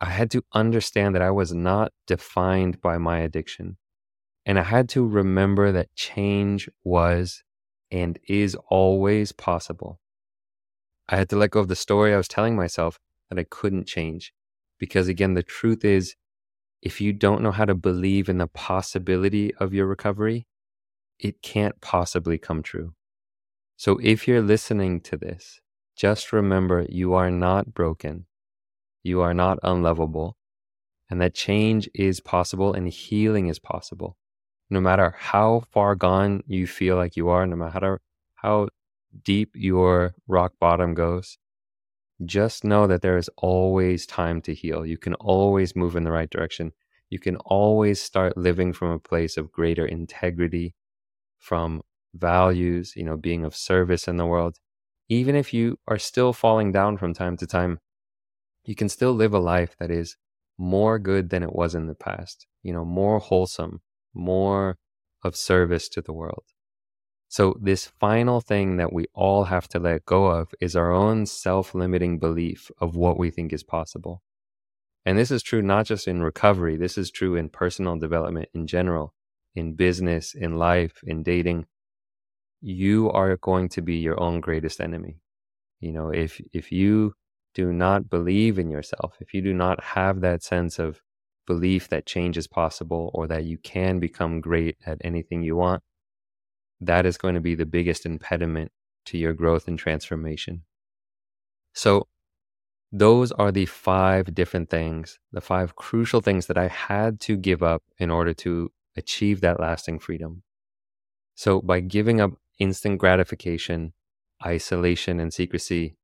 I 0.00 0.10
had 0.10 0.30
to 0.32 0.42
understand 0.52 1.14
that 1.14 1.22
I 1.22 1.30
was 1.30 1.52
not 1.52 1.92
defined 2.06 2.80
by 2.80 2.98
my 2.98 3.18
addiction. 3.18 3.76
And 4.48 4.58
I 4.58 4.62
had 4.62 4.88
to 4.90 5.06
remember 5.06 5.72
that 5.72 5.94
change 5.94 6.70
was 6.82 7.44
and 7.90 8.18
is 8.28 8.56
always 8.70 9.30
possible. 9.30 10.00
I 11.06 11.16
had 11.18 11.28
to 11.28 11.36
let 11.36 11.50
go 11.50 11.60
of 11.60 11.68
the 11.68 11.76
story 11.76 12.14
I 12.14 12.16
was 12.16 12.28
telling 12.28 12.56
myself 12.56 12.98
that 13.28 13.38
I 13.38 13.44
couldn't 13.44 13.86
change. 13.86 14.32
Because 14.78 15.06
again, 15.06 15.34
the 15.34 15.42
truth 15.42 15.84
is, 15.84 16.16
if 16.80 16.98
you 16.98 17.12
don't 17.12 17.42
know 17.42 17.50
how 17.50 17.66
to 17.66 17.74
believe 17.74 18.30
in 18.30 18.38
the 18.38 18.46
possibility 18.46 19.54
of 19.56 19.74
your 19.74 19.84
recovery, 19.84 20.46
it 21.18 21.42
can't 21.42 21.78
possibly 21.82 22.38
come 22.38 22.62
true. 22.62 22.94
So 23.76 23.98
if 24.02 24.26
you're 24.26 24.40
listening 24.40 25.02
to 25.02 25.18
this, 25.18 25.60
just 25.94 26.32
remember 26.32 26.86
you 26.88 27.12
are 27.12 27.30
not 27.30 27.74
broken, 27.74 28.24
you 29.02 29.20
are 29.20 29.34
not 29.34 29.58
unlovable, 29.62 30.38
and 31.10 31.20
that 31.20 31.34
change 31.34 31.90
is 31.94 32.20
possible 32.20 32.72
and 32.72 32.88
healing 32.88 33.48
is 33.48 33.58
possible. 33.58 34.16
No 34.70 34.80
matter 34.80 35.14
how 35.18 35.64
far 35.72 35.94
gone 35.94 36.42
you 36.46 36.66
feel 36.66 36.96
like 36.96 37.16
you 37.16 37.28
are, 37.28 37.46
no 37.46 37.56
matter 37.56 38.00
how 38.36 38.68
deep 39.24 39.50
your 39.54 40.14
rock 40.26 40.52
bottom 40.60 40.94
goes, 40.94 41.38
just 42.24 42.64
know 42.64 42.86
that 42.86 43.02
there 43.02 43.16
is 43.16 43.30
always 43.36 44.06
time 44.06 44.40
to 44.42 44.54
heal. 44.54 44.84
You 44.84 44.98
can 44.98 45.14
always 45.14 45.76
move 45.76 45.96
in 45.96 46.04
the 46.04 46.12
right 46.12 46.30
direction. 46.30 46.72
You 47.10 47.18
can 47.18 47.36
always 47.36 48.00
start 48.00 48.36
living 48.36 48.72
from 48.72 48.90
a 48.90 48.98
place 48.98 49.36
of 49.36 49.52
greater 49.52 49.86
integrity, 49.86 50.74
from 51.38 51.82
values, 52.14 52.94
you 52.96 53.04
know, 53.04 53.16
being 53.16 53.44
of 53.44 53.56
service 53.56 54.08
in 54.08 54.16
the 54.16 54.26
world. 54.26 54.58
Even 55.08 55.34
if 55.34 55.54
you 55.54 55.78
are 55.88 55.98
still 55.98 56.32
falling 56.32 56.72
down 56.72 56.98
from 56.98 57.14
time 57.14 57.36
to 57.38 57.46
time, 57.46 57.78
you 58.64 58.74
can 58.74 58.88
still 58.88 59.14
live 59.14 59.32
a 59.32 59.38
life 59.38 59.76
that 59.78 59.90
is 59.90 60.16
more 60.58 60.98
good 60.98 61.30
than 61.30 61.42
it 61.42 61.54
was 61.54 61.74
in 61.74 61.86
the 61.86 61.94
past, 61.94 62.46
you 62.62 62.72
know, 62.72 62.84
more 62.84 63.18
wholesome, 63.18 63.80
more 64.18 64.76
of 65.22 65.36
service 65.36 65.88
to 65.90 66.02
the 66.02 66.12
world. 66.12 66.44
So, 67.28 67.56
this 67.60 67.86
final 67.86 68.40
thing 68.40 68.78
that 68.78 68.92
we 68.92 69.04
all 69.12 69.44
have 69.44 69.68
to 69.68 69.78
let 69.78 70.06
go 70.06 70.26
of 70.26 70.54
is 70.60 70.74
our 70.74 70.92
own 70.92 71.26
self 71.26 71.74
limiting 71.74 72.18
belief 72.18 72.70
of 72.78 72.96
what 72.96 73.18
we 73.18 73.30
think 73.30 73.52
is 73.52 73.62
possible. 73.62 74.22
And 75.04 75.18
this 75.18 75.30
is 75.30 75.42
true 75.42 75.62
not 75.62 75.86
just 75.86 76.08
in 76.08 76.22
recovery, 76.22 76.76
this 76.76 76.96
is 76.96 77.10
true 77.10 77.36
in 77.36 77.50
personal 77.50 77.96
development 77.98 78.48
in 78.54 78.66
general, 78.66 79.14
in 79.54 79.74
business, 79.74 80.34
in 80.34 80.56
life, 80.56 81.00
in 81.04 81.22
dating. 81.22 81.66
You 82.60 83.10
are 83.10 83.36
going 83.36 83.68
to 83.70 83.82
be 83.82 83.96
your 83.96 84.18
own 84.20 84.40
greatest 84.40 84.80
enemy. 84.80 85.20
You 85.80 85.92
know, 85.92 86.08
if 86.10 86.40
if 86.52 86.72
you 86.72 87.14
do 87.54 87.72
not 87.72 88.08
believe 88.08 88.58
in 88.58 88.70
yourself, 88.70 89.16
if 89.20 89.34
you 89.34 89.42
do 89.42 89.52
not 89.52 89.82
have 89.82 90.20
that 90.22 90.42
sense 90.42 90.78
of 90.78 91.02
belief 91.48 91.88
that 91.88 92.06
change 92.06 92.36
is 92.36 92.46
possible 92.46 93.10
or 93.14 93.26
that 93.26 93.44
you 93.44 93.56
can 93.56 93.98
become 93.98 94.40
great 94.40 94.76
at 94.84 94.98
anything 95.00 95.42
you 95.42 95.56
want, 95.56 95.82
that 96.80 97.06
is 97.06 97.16
going 97.16 97.34
to 97.34 97.40
be 97.40 97.54
the 97.54 97.66
biggest 97.66 98.04
impediment 98.04 98.70
to 99.06 99.16
your 99.16 99.32
growth 99.32 99.66
and 99.66 99.78
transformation. 99.78 100.62
So, 101.72 102.06
those 102.92 103.32
are 103.32 103.50
the 103.50 103.66
five 103.66 104.34
different 104.34 104.68
things, 104.70 105.18
the 105.32 105.40
five 105.40 105.74
crucial 105.74 106.20
things 106.20 106.46
that 106.46 106.58
I 106.58 106.68
had 106.68 107.18
to 107.20 107.36
give 107.36 107.62
up 107.62 107.82
in 107.98 108.10
order 108.10 108.34
to 108.44 108.70
achieve 108.96 109.40
that 109.40 109.58
lasting 109.58 109.98
freedom. 109.98 110.42
So, 111.34 111.62
by 111.62 111.80
giving 111.80 112.20
up 112.20 112.32
instant 112.58 112.98
gratification, 112.98 113.94
isolation 114.44 115.18
and 115.18 115.32
secrecy, 115.32 115.96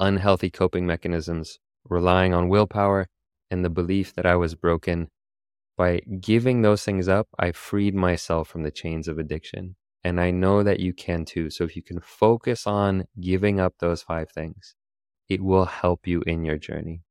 unhealthy 0.00 0.50
coping 0.50 0.86
mechanisms, 0.86 1.58
relying 1.84 2.32
on 2.32 2.48
willpower, 2.48 3.08
and 3.50 3.64
the 3.64 3.70
belief 3.70 4.14
that 4.14 4.26
I 4.26 4.36
was 4.36 4.54
broken, 4.54 5.08
by 5.76 6.00
giving 6.20 6.62
those 6.62 6.84
things 6.84 7.08
up, 7.08 7.28
I 7.38 7.52
freed 7.52 7.94
myself 7.94 8.48
from 8.48 8.62
the 8.62 8.70
chains 8.70 9.08
of 9.08 9.18
addiction. 9.18 9.76
And 10.02 10.20
I 10.20 10.30
know 10.30 10.62
that 10.62 10.80
you 10.80 10.92
can 10.92 11.24
too. 11.24 11.50
So 11.50 11.64
if 11.64 11.76
you 11.76 11.82
can 11.82 12.00
focus 12.00 12.66
on 12.66 13.04
giving 13.20 13.60
up 13.60 13.74
those 13.78 14.02
five 14.02 14.30
things, 14.30 14.74
it 15.28 15.42
will 15.42 15.64
help 15.64 16.06
you 16.06 16.22
in 16.22 16.44
your 16.44 16.58
journey. 16.58 17.02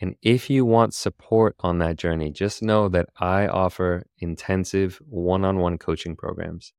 And 0.00 0.16
if 0.22 0.48
you 0.48 0.64
want 0.64 0.94
support 0.94 1.54
on 1.60 1.78
that 1.78 1.96
journey, 1.96 2.30
just 2.30 2.62
know 2.62 2.88
that 2.88 3.08
I 3.18 3.46
offer 3.46 4.06
intensive 4.18 5.00
one 5.06 5.44
on 5.44 5.58
one 5.58 5.78
coaching 5.78 6.16
programs. 6.16 6.72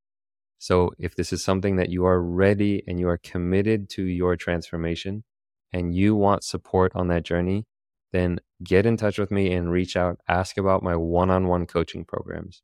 So 0.58 0.92
if 0.98 1.16
this 1.16 1.34
is 1.34 1.44
something 1.44 1.76
that 1.76 1.90
you 1.90 2.06
are 2.06 2.22
ready 2.22 2.84
and 2.88 3.00
you 3.00 3.10
are 3.10 3.18
committed 3.18 3.90
to 3.92 4.04
your 4.04 4.36
transformation 4.36 5.24
and 5.72 5.94
you 5.94 6.16
want 6.16 6.44
support 6.44 6.92
on 6.96 7.08
that 7.10 7.24
journey, 7.24 7.66
then 8.14 8.40
get 8.64 8.86
in 8.86 8.96
touch 8.96 9.18
with 9.18 9.32
me 9.32 9.52
and 9.52 9.72
reach 9.72 9.98
out, 9.98 10.20
ask 10.30 10.58
about 10.58 10.84
my 10.84 10.96
one 10.96 11.30
on 11.30 11.48
one 11.48 11.66
coaching 11.66 12.06
programs. 12.06 12.62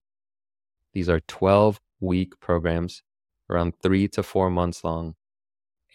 These 0.93 1.09
are 1.09 1.19
12 1.19 1.81
week 1.99 2.39
programs, 2.39 3.03
around 3.49 3.73
three 3.81 4.07
to 4.09 4.23
four 4.23 4.49
months 4.49 4.83
long. 4.83 5.15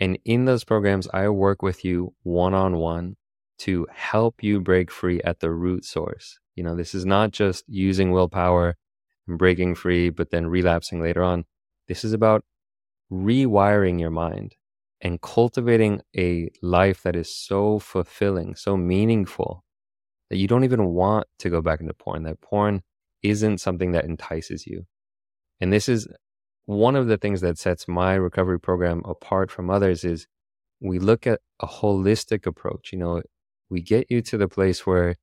And 0.01 0.19
in 0.25 0.45
those 0.45 0.65
programs, 0.65 1.09
I 1.15 1.29
work 1.29 1.63
with 1.63 1.85
you 1.85 2.15
one 2.25 2.53
on 2.53 2.77
one 2.77 3.17
to 3.61 3.87
help 3.93 4.43
you 4.43 4.61
break 4.61 4.91
free 4.91 5.23
at 5.23 5.39
the 5.39 5.53
root 5.53 5.85
source. 5.85 6.41
You 6.57 6.65
know, 6.65 6.75
this 6.75 6.95
is 6.95 7.07
not 7.07 7.31
just 7.31 7.65
using 7.69 8.11
willpower 8.11 8.77
and 9.29 9.39
breaking 9.39 9.77
free, 9.77 10.11
but 10.11 10.31
then 10.31 10.49
relapsing 10.49 11.01
later 11.01 11.23
on. 11.23 11.45
This 11.87 12.05
is 12.05 12.13
about 12.13 12.45
rewiring 13.13 14.01
your 14.01 14.11
mind 14.11 14.57
and 15.05 15.21
cultivating 15.21 16.01
a 16.17 16.51
life 16.63 17.03
that 17.03 17.15
is 17.15 17.33
so 17.33 17.79
fulfilling, 17.79 18.55
so 18.55 18.77
meaningful 18.77 19.63
that 20.31 20.39
you 20.39 20.49
don't 20.49 20.65
even 20.65 20.87
want 20.87 21.27
to 21.39 21.51
go 21.51 21.61
back 21.61 21.81
into 21.81 21.93
porn, 21.93 22.23
that 22.25 22.41
porn 22.41 22.83
isn't 23.23 23.59
something 23.59 23.93
that 23.93 24.07
entices 24.07 24.67
you. 24.67 24.87
And 25.61 25.71
this 25.73 25.89
is 25.89 26.09
one 26.65 26.97
of 26.97 27.07
the 27.07 27.19
things 27.19 27.43
that 27.43 27.59
sets 27.59 27.87
my 27.87 28.15
recovery 28.15 28.59
program 28.59 29.03
apart 29.05 29.51
from 29.51 29.69
others 29.69 30.05
is 30.05 30.27
we 30.81 30.99
look 30.99 31.27
at 31.27 31.41
a 31.61 31.67
holistic 31.67 32.47
approach. 32.47 32.91
You 32.91 32.99
know, 32.99 33.23
we 33.69 33.83
get 33.83 34.11
you 34.11 34.23
to 34.23 34.39
the 34.39 34.49
place 34.49 34.87
where 34.87 35.17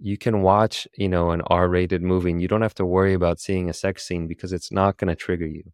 you 0.00 0.18
can 0.18 0.42
watch, 0.42 0.88
you 0.96 1.08
know, 1.08 1.30
an 1.30 1.42
R-rated 1.42 2.02
movie 2.02 2.30
and 2.30 2.42
you 2.42 2.48
don't 2.48 2.62
have 2.62 2.74
to 2.74 2.86
worry 2.86 3.14
about 3.14 3.40
seeing 3.40 3.70
a 3.70 3.72
sex 3.72 4.04
scene 4.04 4.26
because 4.26 4.52
it's 4.52 4.72
not 4.72 4.96
going 4.96 5.08
to 5.08 5.16
trigger 5.16 5.46
you. 5.46 5.72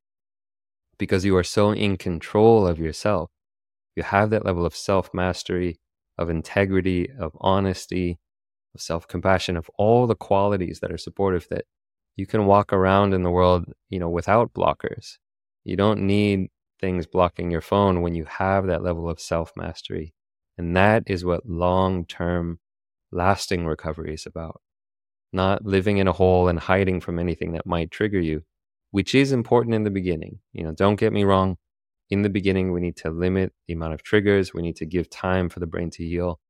Because 0.98 1.24
you 1.24 1.37
are 1.37 1.42
so 1.42 1.72
in 1.72 1.96
control 1.96 2.66
of 2.66 2.79
yourself. 2.79 3.31
You 3.96 4.02
have 4.02 4.30
that 4.30 4.44
level 4.44 4.66
of 4.66 4.74
self-mastery, 4.74 5.78
of 6.18 6.30
integrity, 6.30 7.09
of 7.18 7.33
honesty, 7.40 8.18
of 8.74 8.80
self-compassion, 8.80 9.57
of 9.57 9.70
all 9.78 10.07
the 10.07 10.14
qualities 10.14 10.80
that 10.80 10.92
are 10.92 10.98
supportive 10.98 11.46
that 11.50 11.64
you 12.16 12.26
can 12.26 12.46
walk 12.46 12.72
around 12.72 13.14
in 13.14 13.22
the 13.22 13.30
world, 13.30 13.64
you 13.88 13.98
know, 13.98 14.09
without 14.09 14.52
blockers. 14.52 15.18
You 15.64 15.76
don't 15.76 16.07
need 16.07 16.48
things 16.80 17.07
blocking 17.07 17.50
your 17.50 17.61
phone 17.61 18.02
when 18.02 18.14
you 18.14 18.24
have 18.24 18.66
that 18.66 18.83
level 18.83 19.09
of 19.09 19.20
self-mastery. 19.20 20.14
And 20.59 20.76
that 20.76 21.04
is 21.07 21.24
what 21.24 21.48
long-term 21.48 22.61
lasting 23.11 23.66
recovery 23.66 24.14
is 24.14 24.26
about. 24.26 24.61
Not 25.33 25.64
living 25.64 25.98
in 25.98 26.07
a 26.07 26.12
hole 26.12 26.46
and 26.48 26.59
hiding 26.59 27.00
from 27.00 27.18
anything 27.18 27.52
that 27.52 27.66
might 27.66 27.90
trigger 27.90 28.20
you, 28.20 28.42
which 28.92 29.14
is 29.14 29.33
important 29.33 29.74
in 29.74 29.83
the 29.83 29.90
beginning. 29.90 30.38
You 30.52 30.64
know, 30.64 30.72
don't 30.72 30.94
get 30.94 31.12
me 31.12 31.24
wrong. 31.24 31.57
In 32.10 32.22
the 32.22 32.30
beginning, 32.30 32.72
we 32.72 32.80
need 32.80 32.96
to 32.98 33.10
limit 33.10 33.52
the 33.66 33.74
amount 33.74 33.94
of 33.94 34.02
triggers. 34.02 34.52
We 34.52 34.62
need 34.62 34.76
to 34.76 34.86
give 34.86 35.08
time 35.08 35.48
for 35.48 35.60
the 35.60 35.66
brain 35.66 35.90
to 35.90 36.04
heal. 36.04 36.40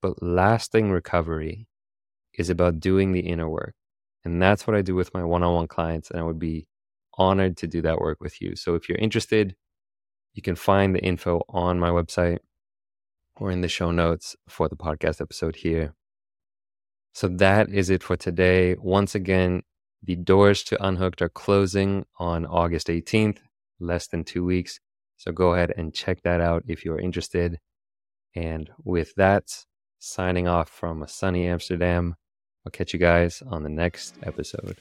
But 0.00 0.22
lasting 0.22 0.90
recovery 0.90 1.66
is 2.34 2.50
about 2.50 2.80
doing 2.80 3.12
the 3.12 3.20
inner 3.20 3.48
work. 3.48 3.74
And 4.24 4.40
that's 4.40 4.66
what 4.66 4.76
I 4.76 4.82
do 4.82 4.94
with 4.94 5.12
my 5.12 5.24
one 5.24 5.42
on 5.42 5.54
one 5.54 5.68
clients. 5.68 6.10
And 6.10 6.20
I 6.20 6.22
would 6.22 6.38
be 6.38 6.66
honored 7.18 7.56
to 7.58 7.66
do 7.66 7.82
that 7.82 8.00
work 8.00 8.20
with 8.20 8.40
you. 8.40 8.56
So 8.56 8.74
if 8.74 8.88
you're 8.88 8.98
interested, 8.98 9.56
you 10.34 10.42
can 10.42 10.56
find 10.56 10.94
the 10.94 11.00
info 11.00 11.42
on 11.48 11.78
my 11.78 11.90
website 11.90 12.38
or 13.36 13.50
in 13.50 13.60
the 13.60 13.68
show 13.68 13.90
notes 13.90 14.36
for 14.48 14.68
the 14.68 14.76
podcast 14.76 15.20
episode 15.20 15.56
here. 15.56 15.94
So 17.12 17.28
that 17.28 17.68
is 17.68 17.90
it 17.90 18.02
for 18.02 18.16
today. 18.16 18.76
Once 18.78 19.14
again, 19.14 19.62
the 20.02 20.16
doors 20.16 20.62
to 20.64 20.84
Unhooked 20.84 21.22
are 21.22 21.28
closing 21.28 22.06
on 22.18 22.46
August 22.46 22.88
18th, 22.88 23.38
less 23.78 24.06
than 24.06 24.24
two 24.24 24.44
weeks. 24.44 24.80
So 25.22 25.30
go 25.30 25.54
ahead 25.54 25.72
and 25.76 25.94
check 25.94 26.20
that 26.24 26.40
out 26.40 26.64
if 26.66 26.84
you 26.84 26.92
are 26.94 26.98
interested. 26.98 27.60
And 28.34 28.68
with 28.82 29.14
that, 29.14 29.44
signing 30.00 30.48
off 30.48 30.68
from 30.68 31.00
a 31.00 31.06
sunny 31.06 31.46
Amsterdam. 31.46 32.16
I'll 32.66 32.72
catch 32.72 32.92
you 32.92 32.98
guys 32.98 33.40
on 33.46 33.62
the 33.62 33.68
next 33.68 34.16
episode. 34.24 34.78